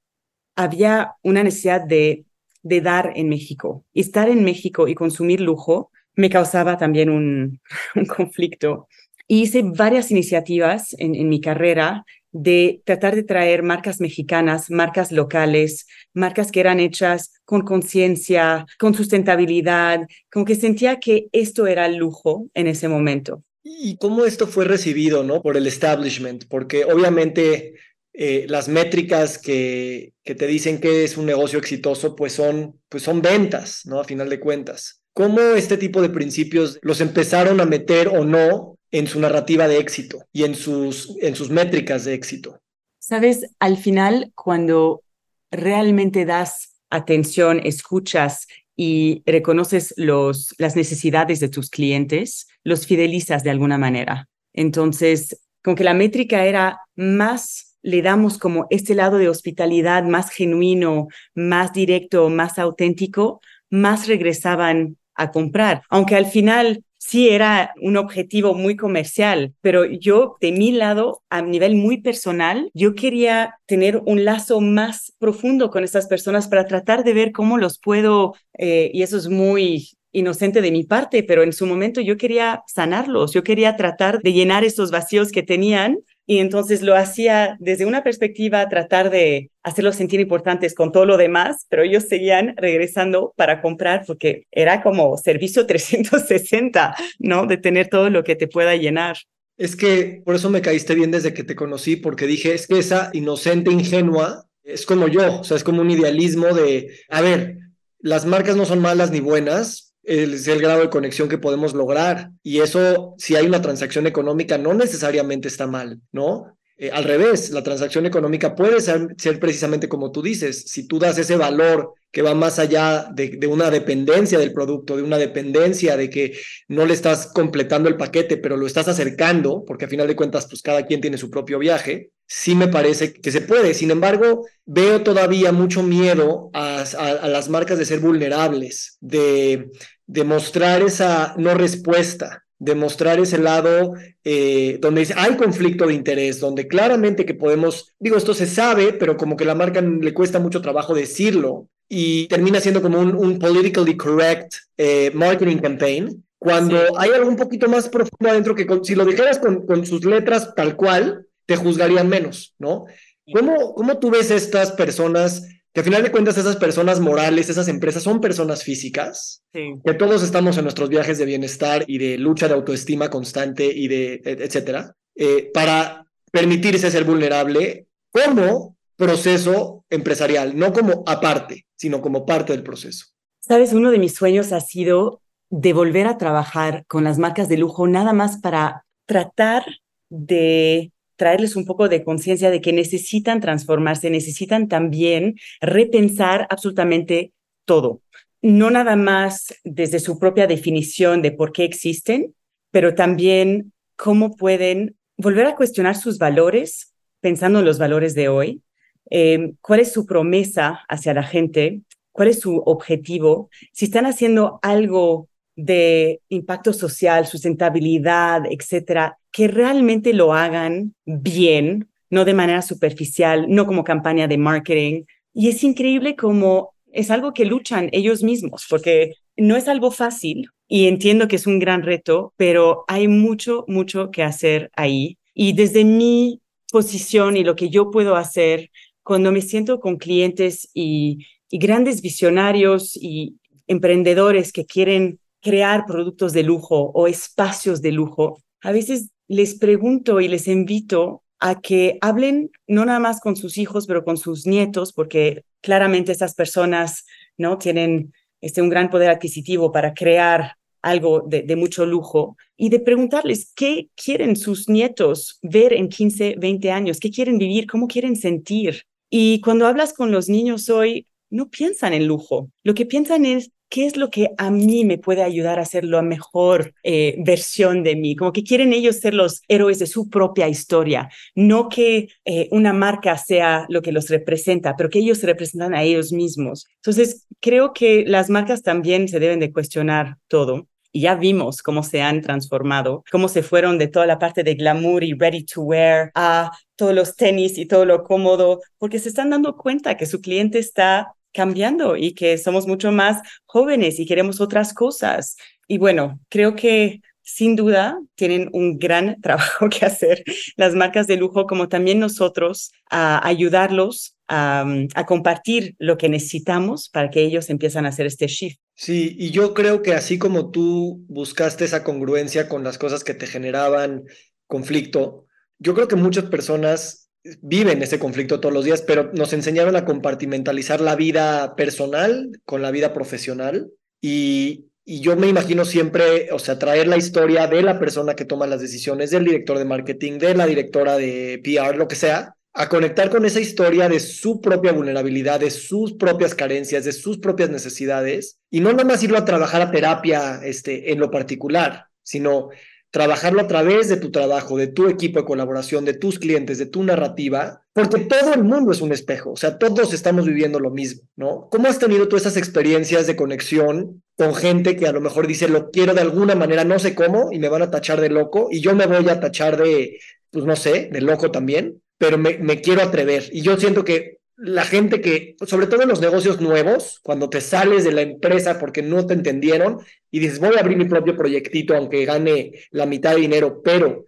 [0.56, 2.24] había una necesidad de,
[2.62, 3.84] de dar en México.
[3.92, 7.60] estar en México y consumir lujo me causaba también un,
[7.94, 8.88] un conflicto.
[9.28, 12.06] hice varias iniciativas en, en mi carrera
[12.38, 18.94] de tratar de traer marcas mexicanas, marcas locales, marcas que eran hechas con conciencia, con
[18.94, 23.42] sustentabilidad, como que sentía que esto era lujo en ese momento.
[23.62, 25.42] ¿Y cómo esto fue recibido, no?
[25.42, 27.74] Por el establishment, porque obviamente
[28.12, 33.02] eh, las métricas que, que te dicen que es un negocio exitoso, pues son, pues
[33.02, 34.00] son ventas, ¿no?
[34.00, 35.00] A final de cuentas.
[35.14, 39.78] ¿Cómo este tipo de principios los empezaron a meter o no en su narrativa de
[39.78, 42.60] éxito y en sus, en sus métricas de éxito.
[42.98, 45.02] Sabes, al final, cuando
[45.50, 48.46] realmente das atención, escuchas
[48.76, 54.28] y reconoces los, las necesidades de tus clientes, los fidelizas de alguna manera.
[54.52, 60.30] Entonces, con que la métrica era más, le damos como este lado de hospitalidad más
[60.30, 65.82] genuino, más directo, más auténtico, más regresaban a comprar.
[65.88, 71.40] Aunque al final sí era un objetivo muy comercial, pero yo de mi lado, a
[71.40, 77.04] nivel muy personal, yo quería tener un lazo más profundo con esas personas para tratar
[77.04, 81.44] de ver cómo los puedo, eh, y eso es muy inocente de mi parte, pero
[81.44, 85.98] en su momento yo quería sanarlos, yo quería tratar de llenar esos vacíos que tenían
[86.26, 91.16] y entonces lo hacía desde una perspectiva, tratar de hacerlos sentir importantes con todo lo
[91.16, 97.46] demás, pero ellos seguían regresando para comprar porque era como servicio 360, ¿no?
[97.46, 99.16] De tener todo lo que te pueda llenar.
[99.56, 102.78] Es que por eso me caíste bien desde que te conocí, porque dije, es que
[102.78, 107.58] esa inocente, ingenua, es como yo, o sea, es como un idealismo de, a ver,
[108.00, 112.30] las marcas no son malas ni buenas, es el grado de conexión que podemos lograr.
[112.42, 116.56] Y eso, si hay una transacción económica, no necesariamente está mal, ¿no?
[116.78, 119.08] Eh, al revés, la transacción económica puede ser,
[119.40, 123.70] precisamente como tú dices, si tú das ese valor que va más allá de, una
[123.70, 126.38] dependencia del producto, de una dependencia de que
[126.68, 130.46] no le estás completando el paquete, pero lo estás acercando, porque a final de cuentas,
[130.48, 133.72] pues cada quien tiene su propio viaje, sí me parece que se puede.
[133.72, 139.70] Sin embargo, veo todavía mucho miedo a, a las marcas de ser vulnerables, de
[140.06, 147.26] demostrar esa no respuesta, demostrar ese lado eh, donde hay conflicto de interés, donde claramente
[147.26, 150.94] que podemos, digo, esto se sabe, pero como que la marca le cuesta mucho trabajo
[150.94, 156.92] decirlo y termina siendo como un, un politically correct eh, marketing campaign, cuando sí.
[156.98, 160.04] hay algo un poquito más profundo adentro que con, si lo dijeras con, con, sus
[160.04, 162.86] letras tal cual, te juzgarían menos, ¿no?
[163.32, 165.42] ¿Cómo, ¿Cómo tú ves estas personas
[165.76, 169.74] que al final de cuentas esas personas morales, esas empresas son personas físicas, sí.
[169.84, 173.86] que todos estamos en nuestros viajes de bienestar y de lucha de autoestima constante y
[173.86, 182.00] de e, etcétera, eh, para permitirse ser vulnerable como proceso empresarial, no como aparte, sino
[182.00, 183.08] como parte del proceso.
[183.40, 187.58] Sabes, uno de mis sueños ha sido de volver a trabajar con las marcas de
[187.58, 189.62] lujo nada más para tratar
[190.08, 197.32] de traerles un poco de conciencia de que necesitan transformarse, necesitan también repensar absolutamente
[197.64, 198.02] todo.
[198.42, 202.34] No nada más desde su propia definición de por qué existen,
[202.70, 208.62] pero también cómo pueden volver a cuestionar sus valores, pensando en los valores de hoy,
[209.10, 211.80] eh, cuál es su promesa hacia la gente,
[212.12, 220.14] cuál es su objetivo, si están haciendo algo de impacto social, sustentabilidad, etcétera, que realmente
[220.14, 225.02] lo hagan bien, no de manera superficial, no como campaña de marketing.
[225.34, 230.48] Y es increíble como es algo que luchan ellos mismos, porque no es algo fácil
[230.66, 235.18] y entiendo que es un gran reto, pero hay mucho, mucho que hacer ahí.
[235.34, 236.40] Y desde mi
[236.72, 238.70] posición y lo que yo puedo hacer
[239.02, 246.32] cuando me siento con clientes y, y grandes visionarios y emprendedores que quieren crear productos
[246.32, 251.98] de lujo o espacios de lujo, a veces les pregunto y les invito a que
[252.00, 257.04] hablen no nada más con sus hijos, pero con sus nietos, porque claramente estas personas
[257.36, 262.68] no tienen este, un gran poder adquisitivo para crear algo de, de, mucho lujo y
[262.68, 267.88] de preguntarles qué quieren sus nietos ver en 15, 20 años, qué quieren vivir, cómo
[267.88, 268.82] quieren sentir.
[269.10, 273.50] Y cuando hablas con los niños hoy, no piensan en lujo, lo que piensan es
[273.68, 277.82] ¿qué es lo que a mí me puede ayudar a ser la mejor eh, versión
[277.82, 278.16] de mí?
[278.16, 282.72] Como que quieren ellos ser los héroes de su propia historia, no que eh, una
[282.72, 286.66] marca sea lo que los representa, pero que ellos se representan a ellos mismos.
[286.76, 290.68] Entonces, creo que las marcas también se deben de cuestionar todo.
[290.92, 294.54] Y ya vimos cómo se han transformado, cómo se fueron de toda la parte de
[294.54, 299.10] glamour y ready to wear a todos los tenis y todo lo cómodo, porque se
[299.10, 304.06] están dando cuenta que su cliente está cambiando y que somos mucho más jóvenes y
[304.06, 305.36] queremos otras cosas.
[305.68, 310.24] Y bueno, creo que sin duda tienen un gran trabajo que hacer
[310.56, 316.88] las marcas de lujo, como también nosotros, a ayudarlos a, a, compartir lo que necesitamos
[316.88, 318.58] para que ellos empiezan a hacer este shift.
[318.74, 323.14] Sí, y yo creo que así como tú buscaste esa congruencia con las cosas que
[323.14, 324.04] te generaban
[324.48, 325.26] conflicto,
[325.58, 327.05] yo creo que muchas personas
[327.40, 332.62] viven ese conflicto todos los días, pero nos enseñaron a compartimentalizar la vida personal con
[332.62, 333.70] la vida profesional.
[334.00, 338.24] Y, y, yo me imagino siempre, o sea, traer la historia de la persona que
[338.24, 342.36] toma las decisiones, del director de marketing, de la directora de PR, lo que sea,
[342.58, 347.18] a conectar con esa historia de su propia vulnerabilidad, de sus propias carencias, de sus
[347.18, 351.88] propias necesidades, y no nada más irlo a trabajar a terapia este, en lo particular,
[352.02, 352.48] sino
[352.96, 356.64] trabajarlo a través de tu trabajo, de tu equipo de colaboración, de tus clientes, de
[356.64, 360.70] tu narrativa, porque todo el mundo es un espejo, o sea, todos estamos viviendo lo
[360.70, 361.46] mismo, ¿no?
[361.50, 365.46] ¿Cómo has tenido tú esas experiencias de conexión con gente que a lo mejor dice,
[365.46, 368.48] lo quiero de alguna manera, no sé cómo, y me van a tachar de loco,
[368.50, 369.98] y yo me voy a tachar de,
[370.30, 373.24] pues no sé, de loco también, pero me, me quiero atrever.
[373.30, 377.40] Y yo siento que la gente que, sobre todo en los negocios nuevos, cuando te
[377.40, 379.78] sales de la empresa porque no te entendieron
[380.10, 384.04] y dices, voy a abrir mi propio proyectito aunque gane la mitad de dinero, pero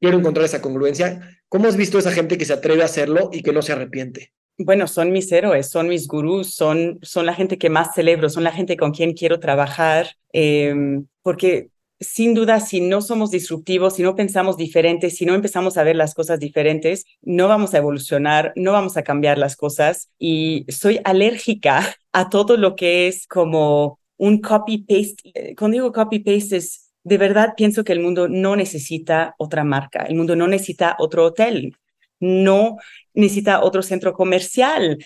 [0.00, 3.28] quiero encontrar esa congruencia, ¿cómo has visto a esa gente que se atreve a hacerlo
[3.32, 4.32] y que no se arrepiente?
[4.56, 8.44] Bueno, son mis héroes, son mis gurús, son, son la gente que más celebro, son
[8.44, 11.68] la gente con quien quiero trabajar, eh, porque
[12.00, 15.96] sin duda, si no somos disruptivos, si no pensamos diferentes, si no empezamos a ver
[15.96, 20.10] las cosas diferentes, no vamos a evolucionar, no vamos a cambiar las cosas.
[20.18, 25.30] Y soy alérgica a todo lo que es como un copy-paste.
[25.34, 30.04] Eh, cuando digo copy-paste es, de verdad pienso que el mundo no necesita otra marca,
[30.04, 31.76] el mundo no necesita otro hotel,
[32.18, 32.76] no
[33.14, 34.98] necesita otro centro comercial,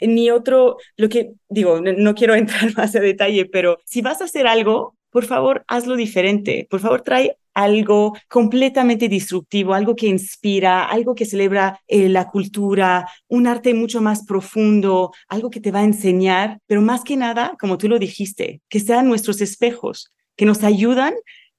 [0.00, 4.24] ni otro, lo que digo, no quiero entrar más a detalle, pero si vas a
[4.24, 6.66] hacer algo, por favor, hazlo diferente.
[6.68, 13.08] Por favor, trae algo completamente disruptivo, algo que inspira, algo que celebra eh, la cultura,
[13.28, 17.54] un arte mucho más profundo, algo que te va a enseñar, pero más que nada,
[17.60, 21.14] como tú lo dijiste, que sean nuestros espejos, que nos ayudan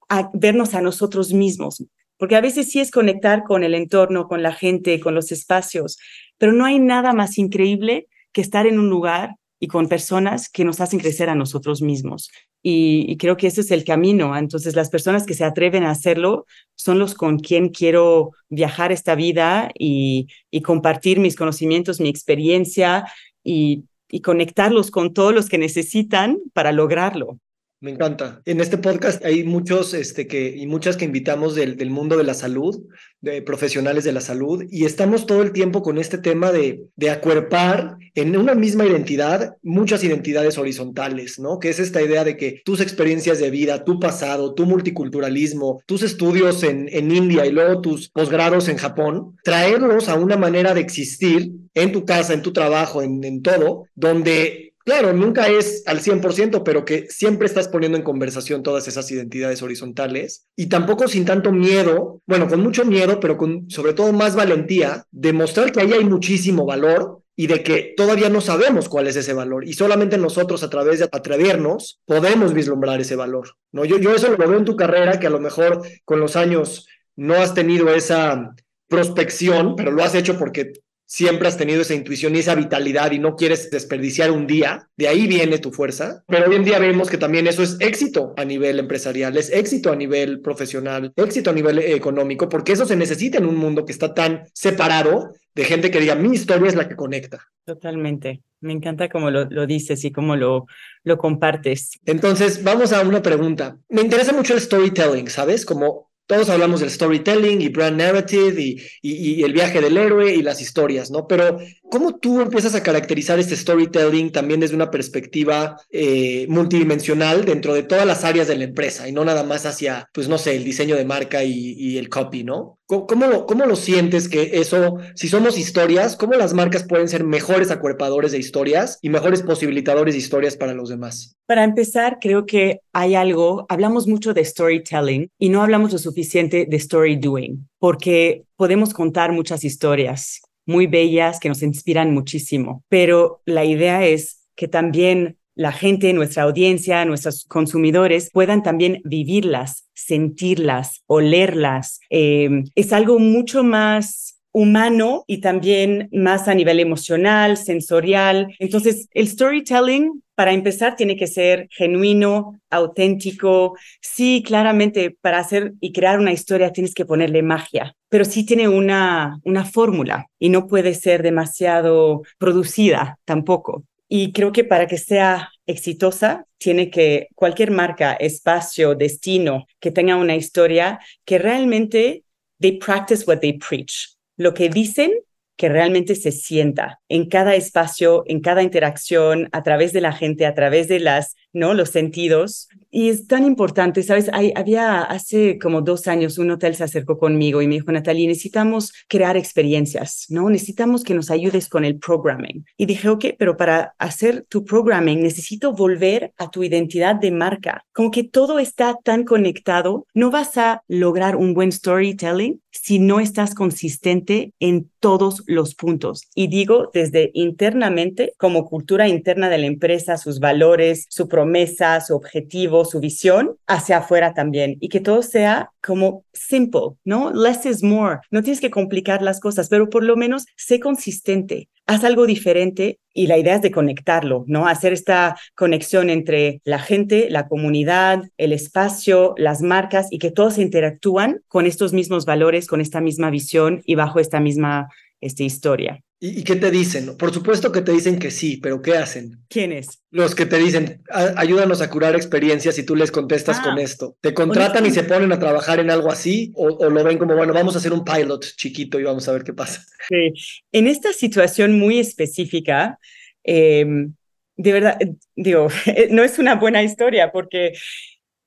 [0.09, 1.81] a vernos a nosotros mismos.
[2.17, 5.97] Porque a veces sí es conectar con el entorno, con la gente, con los espacios,
[6.37, 10.65] pero no hay nada más increíble que estar en un lugar y con personas que
[10.65, 12.29] nos hacen crecer a nosotros mismos.
[12.67, 14.35] Y, creo que ese es el camino.
[14.35, 19.13] Entonces, las personas que se atreven a hacerlo son los con quien quiero viajar esta
[19.13, 20.27] vida y,
[20.63, 23.05] compartir mis conocimientos, mi experiencia
[23.43, 23.85] y
[24.23, 27.37] conectarlos con todos los que necesitan para lograrlo.
[27.85, 28.41] Me encanta.
[28.45, 32.23] En este podcast hay muchos este, que, y muchas que invitamos del, del, mundo de
[32.23, 32.83] la salud,
[33.21, 37.11] de profesionales de la salud, y estamos todo el tiempo con este tema de, de
[37.11, 41.59] acuerpar en una misma identidad muchas identidades horizontales, ¿no?
[41.59, 46.01] Que es esta idea de que tus experiencias de vida, tu pasado, tu multiculturalismo, tus
[46.01, 50.81] estudios en, en India y luego tus posgrados en Japón, traerlos a una manera de
[50.81, 55.99] existir en tu casa, en tu trabajo, en, en todo, donde Claro, nunca es al
[55.99, 61.25] 100%, pero que siempre estás poniendo en conversación todas esas identidades horizontales y tampoco sin
[61.25, 65.91] tanto miedo, bueno, con mucho miedo, pero con sobre todo más valentía, demostrar que ahí
[65.91, 70.19] hay muchísimo valor y de que todavía no sabemos cuál es ese valor y solamente
[70.19, 73.55] nosotros a través de atrevernos podemos vislumbrar ese valor.
[73.71, 73.85] ¿no?
[73.85, 76.87] Yo, yo eso lo veo en tu carrera, que a lo mejor con los años
[77.15, 78.53] no has tenido esa
[78.87, 80.73] prospección, pero lo has hecho porque
[81.05, 85.07] siempre has tenido esa intuición y esa vitalidad y no quieres desperdiciar un día, de
[85.07, 86.23] ahí viene tu fuerza.
[86.27, 89.91] Pero hoy en día vemos que también eso es éxito a nivel empresarial, es éxito
[89.91, 93.91] a nivel profesional, éxito a nivel económico, porque eso se necesita en un mundo que
[93.91, 97.47] está tan separado de gente que diga, mi historia es la que conecta.
[97.63, 98.41] Totalmente.
[98.59, 100.65] Me encanta cómo lo, lo, dices y cómo lo,
[101.03, 101.99] lo compartes.
[102.05, 103.77] Entonces, vamos a una pregunta.
[103.89, 105.65] Me interesa mucho el storytelling, ¿sabes?
[105.65, 108.61] Como todos hablamos del storytelling y brand narrative
[109.01, 111.27] y, el viaje del héroe y las historias, ¿no?
[111.27, 111.59] Pero
[111.89, 117.83] ¿cómo tú empiezas a caracterizar este storytelling también desde una perspectiva eh, multidimensional dentro de
[117.83, 120.63] todas las áreas de la empresa y no nada más hacia, pues no sé, el
[120.63, 122.79] diseño de marca y el copy, ¿no?
[122.87, 127.71] ¿Cómo, ¿Cómo lo sientes que eso, si somos historias, cómo las marcas pueden ser mejores
[127.71, 131.35] acuerpadores de historias y mejores posibilitadores de historias para los demás?
[131.47, 136.67] Para empezar, creo que hay algo, hablamos mucho de storytelling y no hablamos lo suficiente
[136.69, 143.41] de story doing, porque podemos contar muchas historias muy bellas que nos inspiran muchísimo, pero
[143.45, 151.01] la idea es que también la gente, nuestra audiencia, nuestros consumidores puedan también vivirlas, sentirlas,
[151.07, 151.99] olerlas.
[152.09, 158.55] Eh, es algo mucho más humano y también más a nivel emocional, sensorial.
[158.59, 163.75] Entonces, el storytelling, para empezar, tiene que ser genuino, auténtico.
[163.99, 168.69] Sí, claramente, para hacer y crear una historia tienes que ponerle magia, pero sí tiene
[168.69, 173.83] una, una fórmula y no puede ser demasiado producida tampoco.
[174.07, 180.15] Y creo que para que sea exitosa, tiene que cualquier marca, espacio, destino, que tenga
[180.15, 182.23] una historia que realmente
[182.59, 184.15] they practice what they preach.
[184.37, 185.11] Lo que dicen
[185.57, 190.45] que realmente se sienta en cada espacio, en cada interacción, a través de la gente,
[190.45, 191.73] a través de las, ¿no?
[191.73, 192.67] Los sentidos.
[192.91, 194.29] Y es tan importante, ¿sabes?
[194.31, 198.27] Hay, había hace como dos años un hotel se acercó conmigo y me dijo, Natalie,
[198.27, 200.49] necesitamos crear experiencias, ¿no?
[200.49, 202.65] Necesitamos que nos ayudes con el programming.
[202.77, 207.85] Y dije, ok, pero para hacer tu programming necesito volver a tu identidad de marca.
[207.93, 213.19] Como que todo está tan conectado, no vas a lograr un buen storytelling si no
[213.19, 216.23] estás consistente en todos los puntos.
[216.33, 222.15] Y digo desde internamente, como cultura interna de la empresa, sus valores, su promesa, su
[222.15, 224.77] objetivo, su visión, hacia afuera también.
[224.79, 227.31] Y que todo sea como simple, ¿no?
[227.31, 228.21] Less is more.
[228.31, 232.99] No tienes que complicar las cosas, pero por lo menos sé consistente haz algo diferente
[233.13, 234.67] y la idea es de conectarlo, ¿no?
[234.67, 240.57] Hacer esta conexión entre la gente, la comunidad, el espacio, las marcas y que todos
[240.57, 244.89] interactúan con estos mismos valores, con esta misma visión y bajo esta misma
[245.21, 246.01] esta historia.
[246.19, 247.17] ¿Y, qué te dicen?
[247.17, 249.43] Por supuesto que te dicen que sí, pero ¿qué hacen?
[249.49, 250.01] ¿Quiénes?
[250.11, 254.15] Los que te dicen, ayúdanos a curar experiencias y tú les contestas con ah, esto.
[254.21, 257.53] ¿Te contratan y se ponen a trabajar en algo así o, lo ven como, bueno,
[257.53, 259.85] vamos a hacer un pilot chiquito y vamos a ver qué pasa?
[260.07, 260.33] Sí.
[260.71, 262.97] En esta situación muy específica,
[263.43, 264.13] em,
[264.55, 264.97] de verdad,
[265.35, 265.67] digo,
[266.11, 267.73] no es una buena historia porque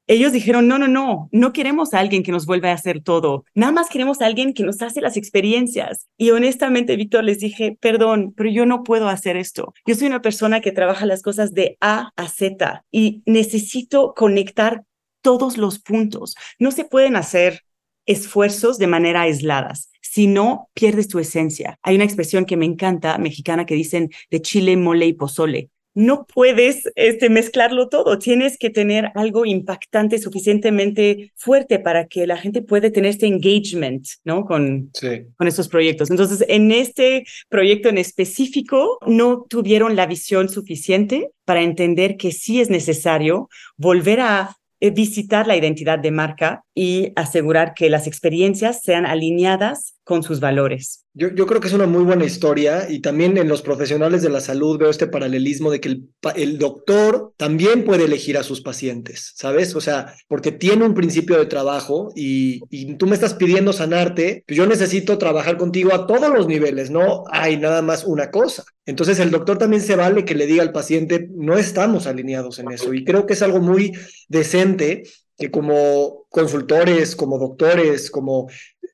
[0.09, 3.45] ellos dijeron, no, no, no, no queremos a alguien que nos vuelva a hacer todo,
[3.55, 6.09] nada más queremos a alguien que nos hace las experiencias.
[6.17, 9.75] Y honestamente, Víctor, les dije, perdón, pero yo no puedo hacer esto.
[9.87, 14.83] Yo soy una persona que trabaja las cosas de A a Z y necesito conectar
[15.21, 16.37] todos los puntos.
[16.59, 17.63] No se pueden hacer
[18.07, 19.91] esfuerzos de manera aisladas.
[20.01, 21.79] Si no, pierdes tu esencia.
[21.83, 26.27] Hay una expresión que me encanta, mexicana, que dicen de chile, mole y pozole no
[26.33, 28.21] puedes este, mezclarlo todo.
[28.21, 34.07] Tienes que tener algo impactante suficientemente fuerte para que la gente pueda tener este engagement,
[34.23, 34.45] ¿no?
[34.45, 34.93] Con,
[35.37, 36.09] con estos proyectos.
[36.09, 42.61] Entonces, en este proyecto en específico, no tuvieron la visión suficiente para entender que sí
[42.61, 48.83] es necesario volver a eh, visitar la identidad de marca y asegurar que las experiencias
[48.85, 51.05] sean alineadas con sus valores.
[51.13, 54.41] Yo, creo que es una muy buena historia y también en los profesionales de la
[54.41, 59.35] salud veo este paralelismo de que el, el, doctor también puede elegir a sus pacientes,
[59.37, 59.77] ¿sabes?
[59.77, 64.45] O sea, porque tiene un principio de trabajo y, y tú me estás pidiendo sanarte,
[64.47, 68.65] pues yo necesito trabajar contigo a todos los niveles, no hay nada más una cosa.
[68.87, 72.73] Entonces el doctor también se vale que le diga al paciente, no estamos alineados en
[72.73, 73.93] eso y creo que es algo muy
[74.29, 75.03] decente
[75.39, 78.49] que como consultores, como doctores, como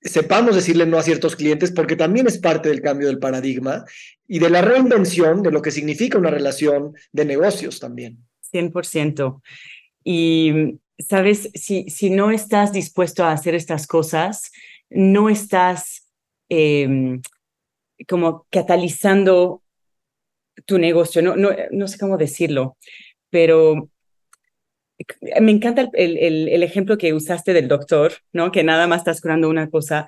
[0.04, 3.84] sepamos decirle no a ciertos clientes, porque también es parte del cambio del paradigma
[4.28, 8.18] y de la reinvención de lo que significa una relación de negocios también.
[8.52, 9.40] 100%.
[10.04, 14.52] Y, sabes, si, si no estás dispuesto a hacer estas cosas,
[14.90, 16.06] no estás
[16.48, 17.22] em,
[18.06, 19.62] como catalizando
[20.66, 22.76] tu negocio, no, no, no sé cómo decirlo,
[23.30, 23.88] pero
[25.40, 28.52] me encanta el, el, el, ejemplo que usaste del doctor, ¿no?
[28.52, 30.06] Que nada más estás curando una cosa.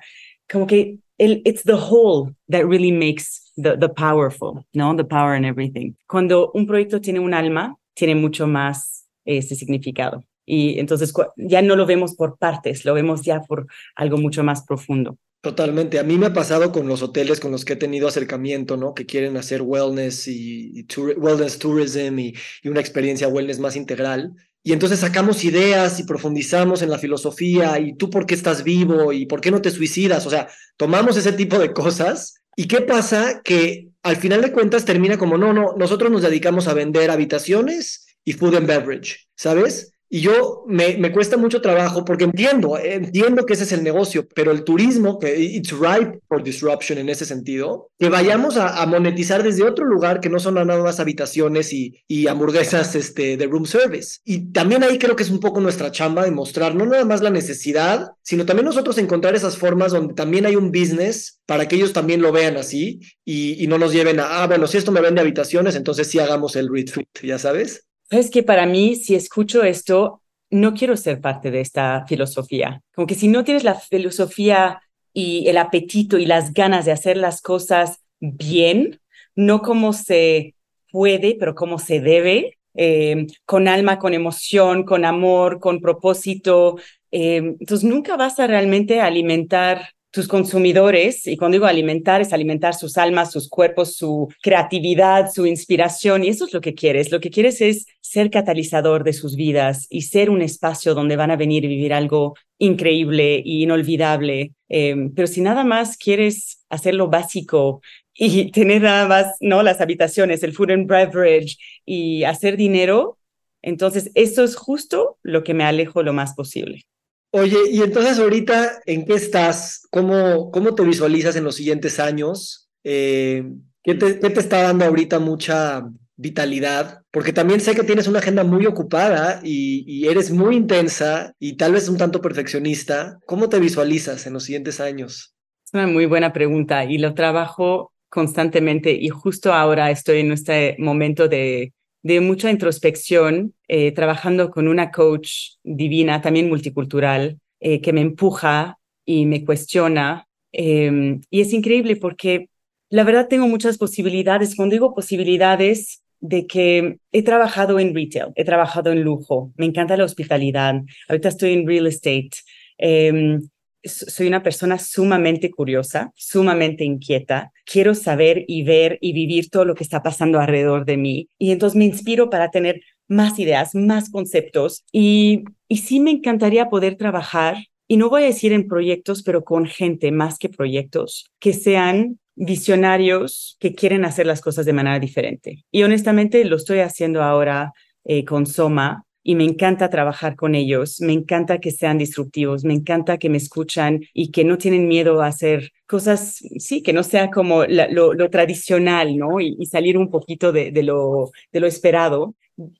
[0.49, 4.95] Como que el, it's the whole that really makes the, the powerful, ¿no?
[4.95, 5.93] The power and everything.
[6.07, 10.23] Cuando un proyecto tiene un alma, tiene mucho más este significado.
[10.45, 14.63] Y entonces ya no lo vemos por partes, lo vemos ya por algo mucho más
[14.65, 15.17] profundo.
[15.41, 15.99] Totalmente.
[15.99, 18.93] A mí me ha pasado con los hoteles con los que he tenido acercamiento, ¿no?
[18.93, 20.85] Que quieren hacer wellness y,
[21.17, 22.33] wellness tourism y,
[22.63, 24.33] y, una experiencia wellness más integral.
[24.67, 29.13] Y entonces sacamos ideas y profundizamos en la filosofía y tú por qué estás vivo
[29.13, 30.25] y por qué no te suicidas.
[30.25, 32.41] O sea, tomamos ese tipo de cosas.
[32.53, 33.39] ¿Y qué pasa?
[33.45, 38.07] Que al final de cuentas termina como, no, no, nosotros nos dedicamos a vender habitaciones
[38.25, 39.93] y food and beverage, ¿sabes?
[40.09, 44.25] Y yo me, me, cuesta mucho trabajo porque entiendo, entiendo que ese es el negocio,
[44.33, 49.43] pero el turismo, que it's ripe for disruption en ese sentido, que vayamos a, monetizar
[49.43, 53.65] desde otro lugar que no son nada más habitaciones y, y hamburguesas este, de room
[53.65, 54.19] service.
[54.23, 57.21] Y también ahí creo que es un poco nuestra chamba de mostrar no nada más
[57.21, 61.75] la necesidad, sino también nosotros encontrar esas formas donde también hay un business para que
[61.75, 64.91] ellos también lo vean así y, y no nos lleven a, ah, bueno, si esto
[64.91, 67.86] me vende habitaciones, entonces sí hagamos el retreat, ya sabes.
[68.09, 72.81] Es que para mí, si escucho esto, no quiero ser parte de esta filosofía.
[72.93, 74.81] Como que si no tienes la filosofía
[75.13, 79.01] y el apetito y las ganas de hacer las cosas bien,
[79.35, 80.55] no como se
[80.91, 86.77] puede, pero como se debe, eh, con alma, con emoción, con amor, con propósito,
[87.11, 92.73] eh, entonces nunca vas a realmente alimentar tus consumidores, y cuando digo alimentar, es alimentar
[92.73, 97.11] sus almas, sus cuerpos, su creatividad, su inspiración, y eso es lo que quieres.
[97.11, 101.31] Lo que quieres es ser catalizador de sus vidas y ser un espacio donde van
[101.31, 104.53] a venir y vivir algo increíble e inolvidable.
[104.69, 107.81] Em, pero si nada más quieres hacer lo básico
[108.13, 109.61] y tener nada más, ¿no?
[109.61, 113.17] Las habitaciones, el food and beverage y hacer dinero,
[113.61, 116.85] entonces eso es justo lo que me alejo lo más posible.
[117.31, 119.85] Oye, y entonces ahorita, ¿en qué estás?
[119.91, 122.69] ¿Cómo, cómo te visualizas en los siguientes años?
[122.83, 123.43] Eh,
[123.83, 127.01] ¿qué, te, ¿Qué te está dando ahorita mucha vitalidad?
[127.11, 131.57] Porque también sé que tienes una agenda muy ocupada y, y, eres muy intensa y
[131.57, 133.19] tal vez un tanto perfeccionista.
[133.25, 135.35] ¿Cómo te visualizas en los siguientes años?
[135.65, 140.77] Es una muy buena pregunta y lo trabajo constantemente y justo ahora estoy en este
[140.79, 141.73] momento de
[142.03, 148.77] de mucha introspección, eh, trabajando con una coach divina, también multicultural, eh, que me empuja
[149.05, 150.27] y me cuestiona.
[150.51, 152.49] Em, y es increíble porque
[152.89, 154.55] la verdad tengo muchas posibilidades.
[154.55, 159.97] Cuando digo posibilidades, de que he trabajado en retail, he trabajado en lujo, me encanta
[159.97, 162.31] la hospitalidad, ahorita estoy en real estate.
[162.77, 163.41] Em,
[163.83, 167.51] soy una persona sumamente curiosa, sumamente inquieta.
[167.65, 171.29] Quiero saber y ver y vivir todo lo que está pasando alrededor de mí.
[171.37, 174.83] Y entonces me inspiro para tener más ideas, más conceptos.
[174.91, 177.57] Y, y sí me encantaría poder trabajar,
[177.87, 182.19] y no voy a decir en proyectos, pero con gente más que proyectos, que sean
[182.35, 185.65] visionarios que quieren hacer las cosas de manera diferente.
[185.71, 187.71] Y honestamente lo estoy haciendo ahora
[188.03, 192.73] eh, con Soma, y me encanta trabajar con ellos, me encanta que sean disruptivos, me
[192.73, 197.03] encanta que me escuchan y que no tienen miedo a hacer cosas, sí, que no
[197.03, 199.41] sea como lo, tradicional, ¿no?
[199.41, 202.35] Y, salir un poquito de, de, lo, de lo esperado,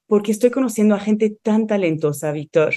[0.05, 2.75] porque estoy conociendo a gente tan talentosa, Víctor,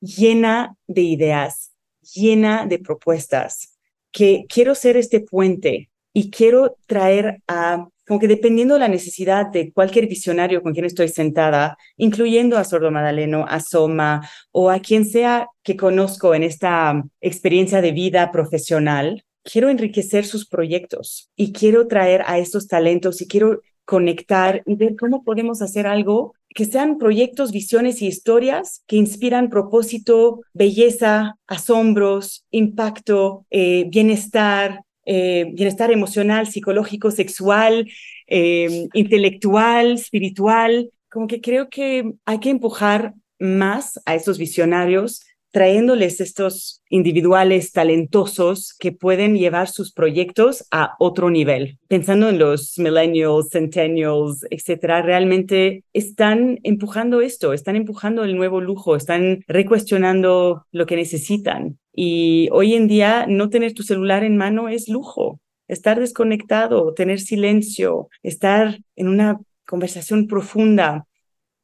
[0.00, 1.72] llena de ideas,
[2.14, 3.80] llena de propuestas,
[4.12, 9.46] que quiero ser este puente y quiero traer a como que dependiendo de la necesidad
[9.46, 14.80] de cualquier visionario con quien estoy sentada, incluyendo a Sordo Madaleno, a Soma o a
[14.80, 21.52] quien sea que conozco en esta experiencia de vida profesional, quiero enriquecer sus proyectos y
[21.52, 26.64] quiero traer a estos talentos y quiero conectar y ver cómo podemos hacer algo que
[26.64, 35.90] sean proyectos, visiones y historias que inspiran propósito, belleza, asombros, impacto, eh, bienestar, eh, bienestar
[35.90, 37.88] emocional, psicológico, sexual,
[38.26, 40.90] eh, intelectual, espiritual.
[41.10, 48.74] Como que creo que hay que empujar más a estos visionarios trayéndoles estos individuales talentosos
[48.78, 51.78] que pueden llevar sus proyectos a otro nivel.
[51.88, 58.96] Pensando en los millennials, centennials, etcétera, realmente están empujando esto, están empujando el nuevo lujo,
[58.96, 61.78] están recuestionando lo que necesitan.
[61.94, 65.38] Y hoy en día no tener tu celular en mano es lujo.
[65.68, 71.06] Estar desconectado, tener silencio, estar en una conversación profunda.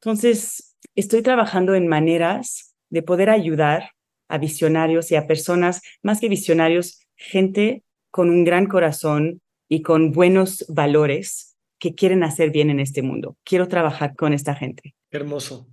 [0.01, 3.91] Entonces, estoy trabajando en maneras de poder ayudar
[4.29, 10.13] a visionarios y a personas, más que visionarios, gente con un gran corazón y con
[10.13, 13.37] buenos valores que quieren hacer bien en este mundo.
[13.45, 14.95] Quiero trabajar con esta gente.
[15.11, 15.69] Hermoso.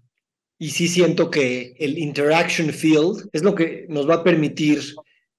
[0.57, 4.81] Y sí siento que el interaction field es lo que nos va a permitir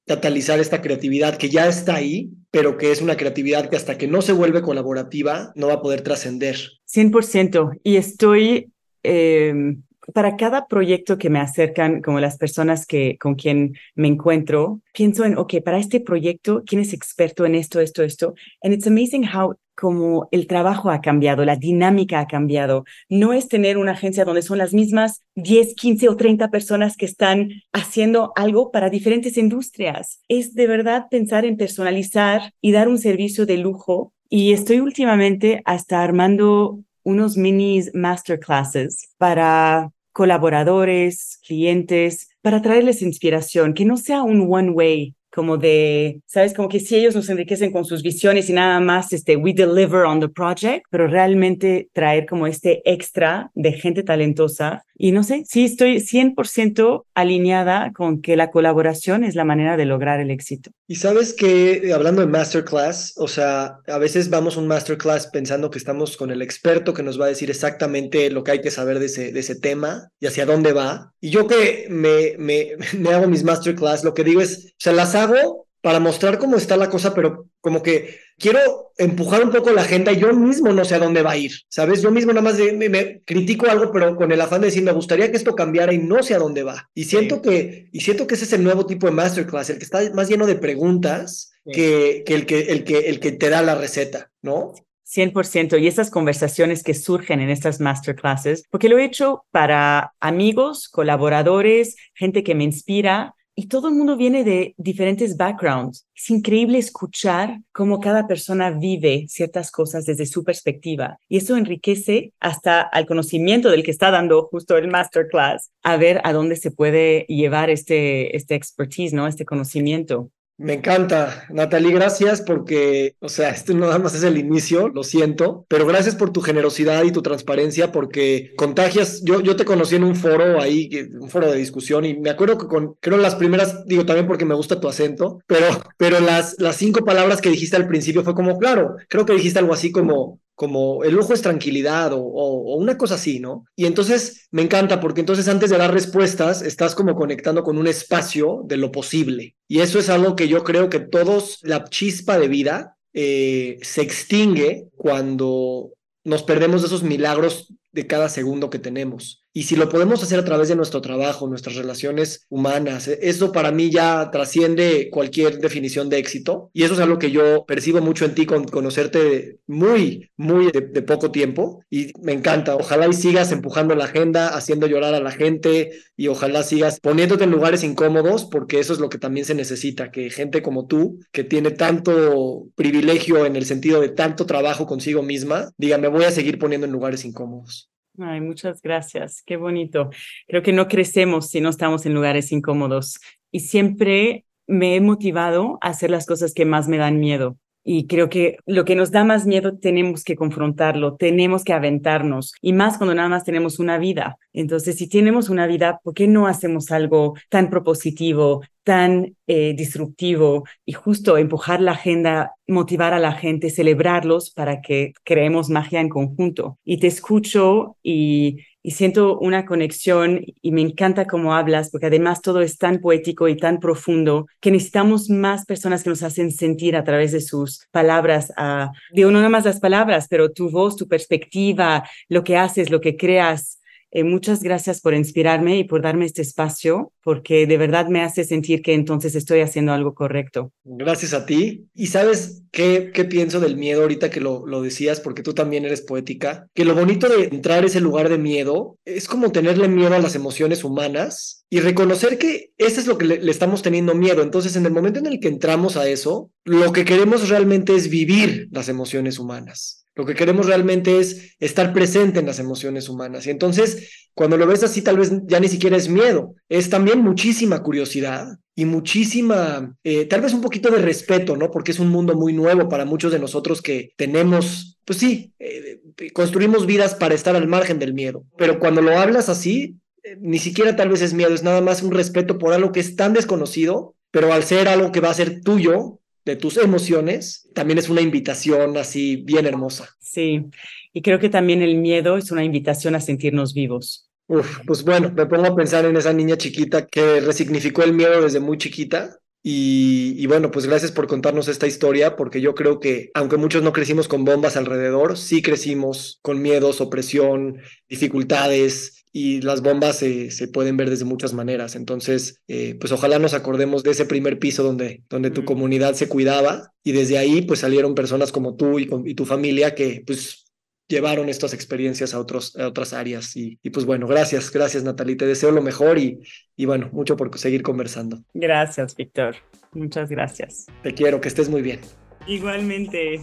[0.06, 4.06] catalizar esta creatividad que ya está ahí, pero que es una creatividad que hasta que
[4.06, 6.56] no se vuelve colaborativa no va a poder trascender.
[6.84, 7.72] 100%.
[7.82, 8.70] Y estoy,
[9.02, 9.82] em,
[10.14, 15.24] para cada proyecto que me acercan, como las personas que, con quien me encuentro, pienso
[15.24, 18.34] en, ok, para este proyecto, ¿quién es experto en esto, esto, esto?
[18.62, 22.84] And it's amazing how como el trabajo ha cambiado, la dinámica ha cambiado.
[23.08, 27.04] No es tener una agencia donde son las mismas 10, 15 o 30 personas que
[27.04, 30.20] están haciendo algo para diferentes industrias.
[30.28, 34.12] Es de verdad pensar en personalizar y dar un servicio de lujo.
[34.30, 43.84] Y estoy últimamente hasta armando unos minis masterclasses para colaboradores, clientes, para traerles inspiración, que
[43.84, 47.84] no sea un one way como de, sabes, como que si ellos nos enriquecen con
[47.84, 52.46] sus visiones y nada más, este, we deliver on the project, pero realmente traer como
[52.46, 54.85] este extra de gente talentosa.
[54.98, 59.84] Y no sé, sí estoy 100% alineada con que la colaboración es la manera de
[59.84, 60.70] lograr el éxito.
[60.88, 65.70] Y sabes que, hablando de masterclass, o sea, a veces vamos a un masterclass pensando
[65.70, 68.70] que estamos con el experto que nos va a decir exactamente lo que hay que
[68.70, 71.12] saber de ese, de ese tema y hacia dónde va.
[71.20, 74.92] Y yo que me, me, me hago mis masterclass, lo que digo es, o sea,
[74.92, 79.70] las hago para mostrar cómo está la cosa, pero como que quiero empujar un poco
[79.70, 82.02] la agenda y yo mismo no sé a dónde va a ir, ¿sabes?
[82.02, 85.30] Yo mismo nada más me, critico algo, pero con el afán de decir, me gustaría
[85.30, 86.88] que esto cambiara y no sé a dónde va.
[86.94, 89.84] Y siento, que, y siento que ese es el nuevo tipo de masterclass, el que
[89.84, 93.62] está más lleno de preguntas que, que, el que, el, que, el que te da
[93.62, 94.72] la receta, ¿no?
[95.06, 95.80] 100%.
[95.80, 101.96] Y esas conversaciones que surgen en estas masterclasses, porque lo he hecho para amigos, colaboradores,
[102.14, 106.06] gente que me inspira, y todo el mundo viene de diferentes backgrounds.
[106.14, 112.34] Es increíble escuchar cómo cada persona vive ciertas cosas desde su perspectiva y eso enriquece
[112.38, 116.70] hasta al conocimiento del que está dando justo el masterclass, a ver a dónde se
[116.70, 119.26] puede llevar este, este expertise, ¿no?
[119.26, 120.30] Este conocimiento.
[120.58, 125.66] Me encanta, Natalie, gracias porque, o sea, esto nada más es el inicio, lo siento,
[125.68, 130.04] pero gracias por tu generosidad y tu transparencia porque contagias, yo, yo te conocí en
[130.04, 130.88] un foro ahí,
[131.20, 134.46] un foro de discusión y me acuerdo que con, creo las primeras, digo también porque
[134.46, 135.66] me gusta tu acento, pero,
[135.98, 139.58] pero las, las cinco palabras que dijiste al principio fue como, claro, creo que dijiste
[139.58, 143.66] algo así como, como el lujo es tranquilidad o, una cosa así, ¿no?
[143.76, 147.86] Y entonces me encanta porque entonces antes de dar respuestas estás como conectando con un
[147.86, 149.54] espacio de lo posible.
[149.68, 154.00] Y eso es algo que yo creo que todos, la chispa de vida eh, se
[154.00, 155.92] extingue cuando
[156.24, 159.45] nos perdemos de esos milagros de cada segundo que tenemos.
[159.56, 163.52] Y si lo podemos hacer a través de nuestro trabajo, nuestras relaciones humanas, e, eso
[163.52, 166.68] para mí ya trasciende cualquier definición de éxito.
[166.74, 171.00] Y eso es algo que yo percibo mucho en ti con conocerte muy, muy de,
[171.00, 171.82] poco tiempo.
[171.88, 172.76] Y me encanta.
[172.76, 177.50] Ojalá sigas empujando la agenda, haciendo llorar a la gente y ojalá sigas poniéndote en
[177.50, 181.44] lugares incómodos porque eso es lo que también se necesita, que gente como tú, que
[181.44, 186.30] tiene tanto privilegio en el sentido de tanto trabajo consigo misma, diga, me voy a
[186.30, 187.88] seguir poniendo en lugares incómodos.
[188.18, 189.42] Ay, muchas gracias.
[189.44, 190.10] Qué bonito.
[190.46, 193.18] Creo que no crecemos si no estamos en lugares incómodos.
[193.50, 197.58] Y siempre me he motivado a hacer las cosas que más me dan miedo.
[197.84, 202.52] Y creo que lo que nos da más miedo tenemos que confrontarlo, tenemos que aventarnos.
[202.60, 204.38] Y más cuando nada más tenemos una vida.
[204.52, 210.64] Entonces, si tenemos una vida, ¿por qué no hacemos algo tan propositivo, tan eh, disruptivo
[210.84, 216.08] y justo empujar la agenda, motivar a la gente, celebrarlos para que creemos magia en
[216.08, 216.78] conjunto?
[216.84, 222.60] Y te escucho y siento una conexión y me encanta cómo hablas, porque además todo
[222.60, 227.02] es tan poético y tan profundo que necesitamos más personas que nos hacen sentir a
[227.02, 231.08] través de sus palabras, uh, digo, no nada más las palabras, pero tu voz, tu
[231.08, 233.80] perspectiva, lo que haces, lo que creas,
[234.16, 238.44] eh, muchas gracias por inspirarme y por darme este espacio, porque de verdad me hace
[238.44, 240.72] sentir que entonces estoy haciendo algo correcto.
[240.84, 241.84] Gracias a ti.
[241.94, 246.00] ¿Y sabes qué, qué pienso del miedo ahorita que lo, decías, porque tú también eres
[246.00, 246.66] poética?
[246.72, 250.18] Que lo bonito de entrar a ese lugar de miedo es como tenerle miedo a
[250.18, 254.40] las emociones humanas y reconocer que eso es lo que le, le, estamos teniendo miedo.
[254.40, 258.08] Entonces, en el momento en el que entramos a eso, lo que queremos realmente es
[258.08, 260.05] vivir las emociones humanas.
[260.16, 263.46] Lo que queremos realmente es estar presente en las emociones humanas.
[263.46, 267.20] Y entonces, cuando lo ves así, tal vez ya ni siquiera es miedo, es también
[267.20, 271.70] muchísima curiosidad y muchísima, eh, tal vez un poquito de respeto, ¿no?
[271.70, 276.00] Porque es un mundo muy nuevo para muchos de nosotros que tenemos, pues sí, eh,
[276.32, 278.44] construimos vidas para estar al margen del miedo.
[278.56, 282.02] Pero cuando lo hablas así, eh, ni siquiera tal vez es miedo, es nada más
[282.02, 285.34] un respeto por algo que es tan desconocido, pero al ser algo que va a
[285.34, 290.08] ser tuyo, de tus emociones, también es una invitación así bien hermosa.
[290.20, 290.64] Sí,
[291.12, 294.30] y creo que también el miedo es una invitación a sentirnos vivos.
[294.48, 298.40] Uf, pues bueno, me pongo a pensar en esa niña chiquita que resignificó el miedo
[298.40, 303.30] desde muy chiquita Y, bueno, pues gracias por contarnos esta historia, porque yo creo que
[303.34, 307.78] aunque muchos no crecimos con bombas alrededor, sí crecimos con miedos, opresión,
[308.08, 311.94] dificultades, y las bombas se, se, pueden ver desde muchas maneras.
[311.94, 316.28] Entonces, eh, pues ojalá nos acordemos de ese primer piso donde, donde tu comunidad se
[316.28, 320.66] cuidaba y desde ahí pues salieron personas como tú y, y tu familia que pues
[321.08, 323.56] llevaron estas experiencias a, otros, a otras áreas.
[323.56, 326.40] Y, y, pues bueno, gracias, gracias Natalie, te deseo lo mejor y,
[326.76, 328.42] y bueno, mucho por seguir conversando.
[328.54, 329.56] Gracias, Víctor.
[329.92, 330.86] Muchas gracias.
[331.02, 332.00] Te quiero, que estés muy bien.
[332.46, 333.42] Igualmente.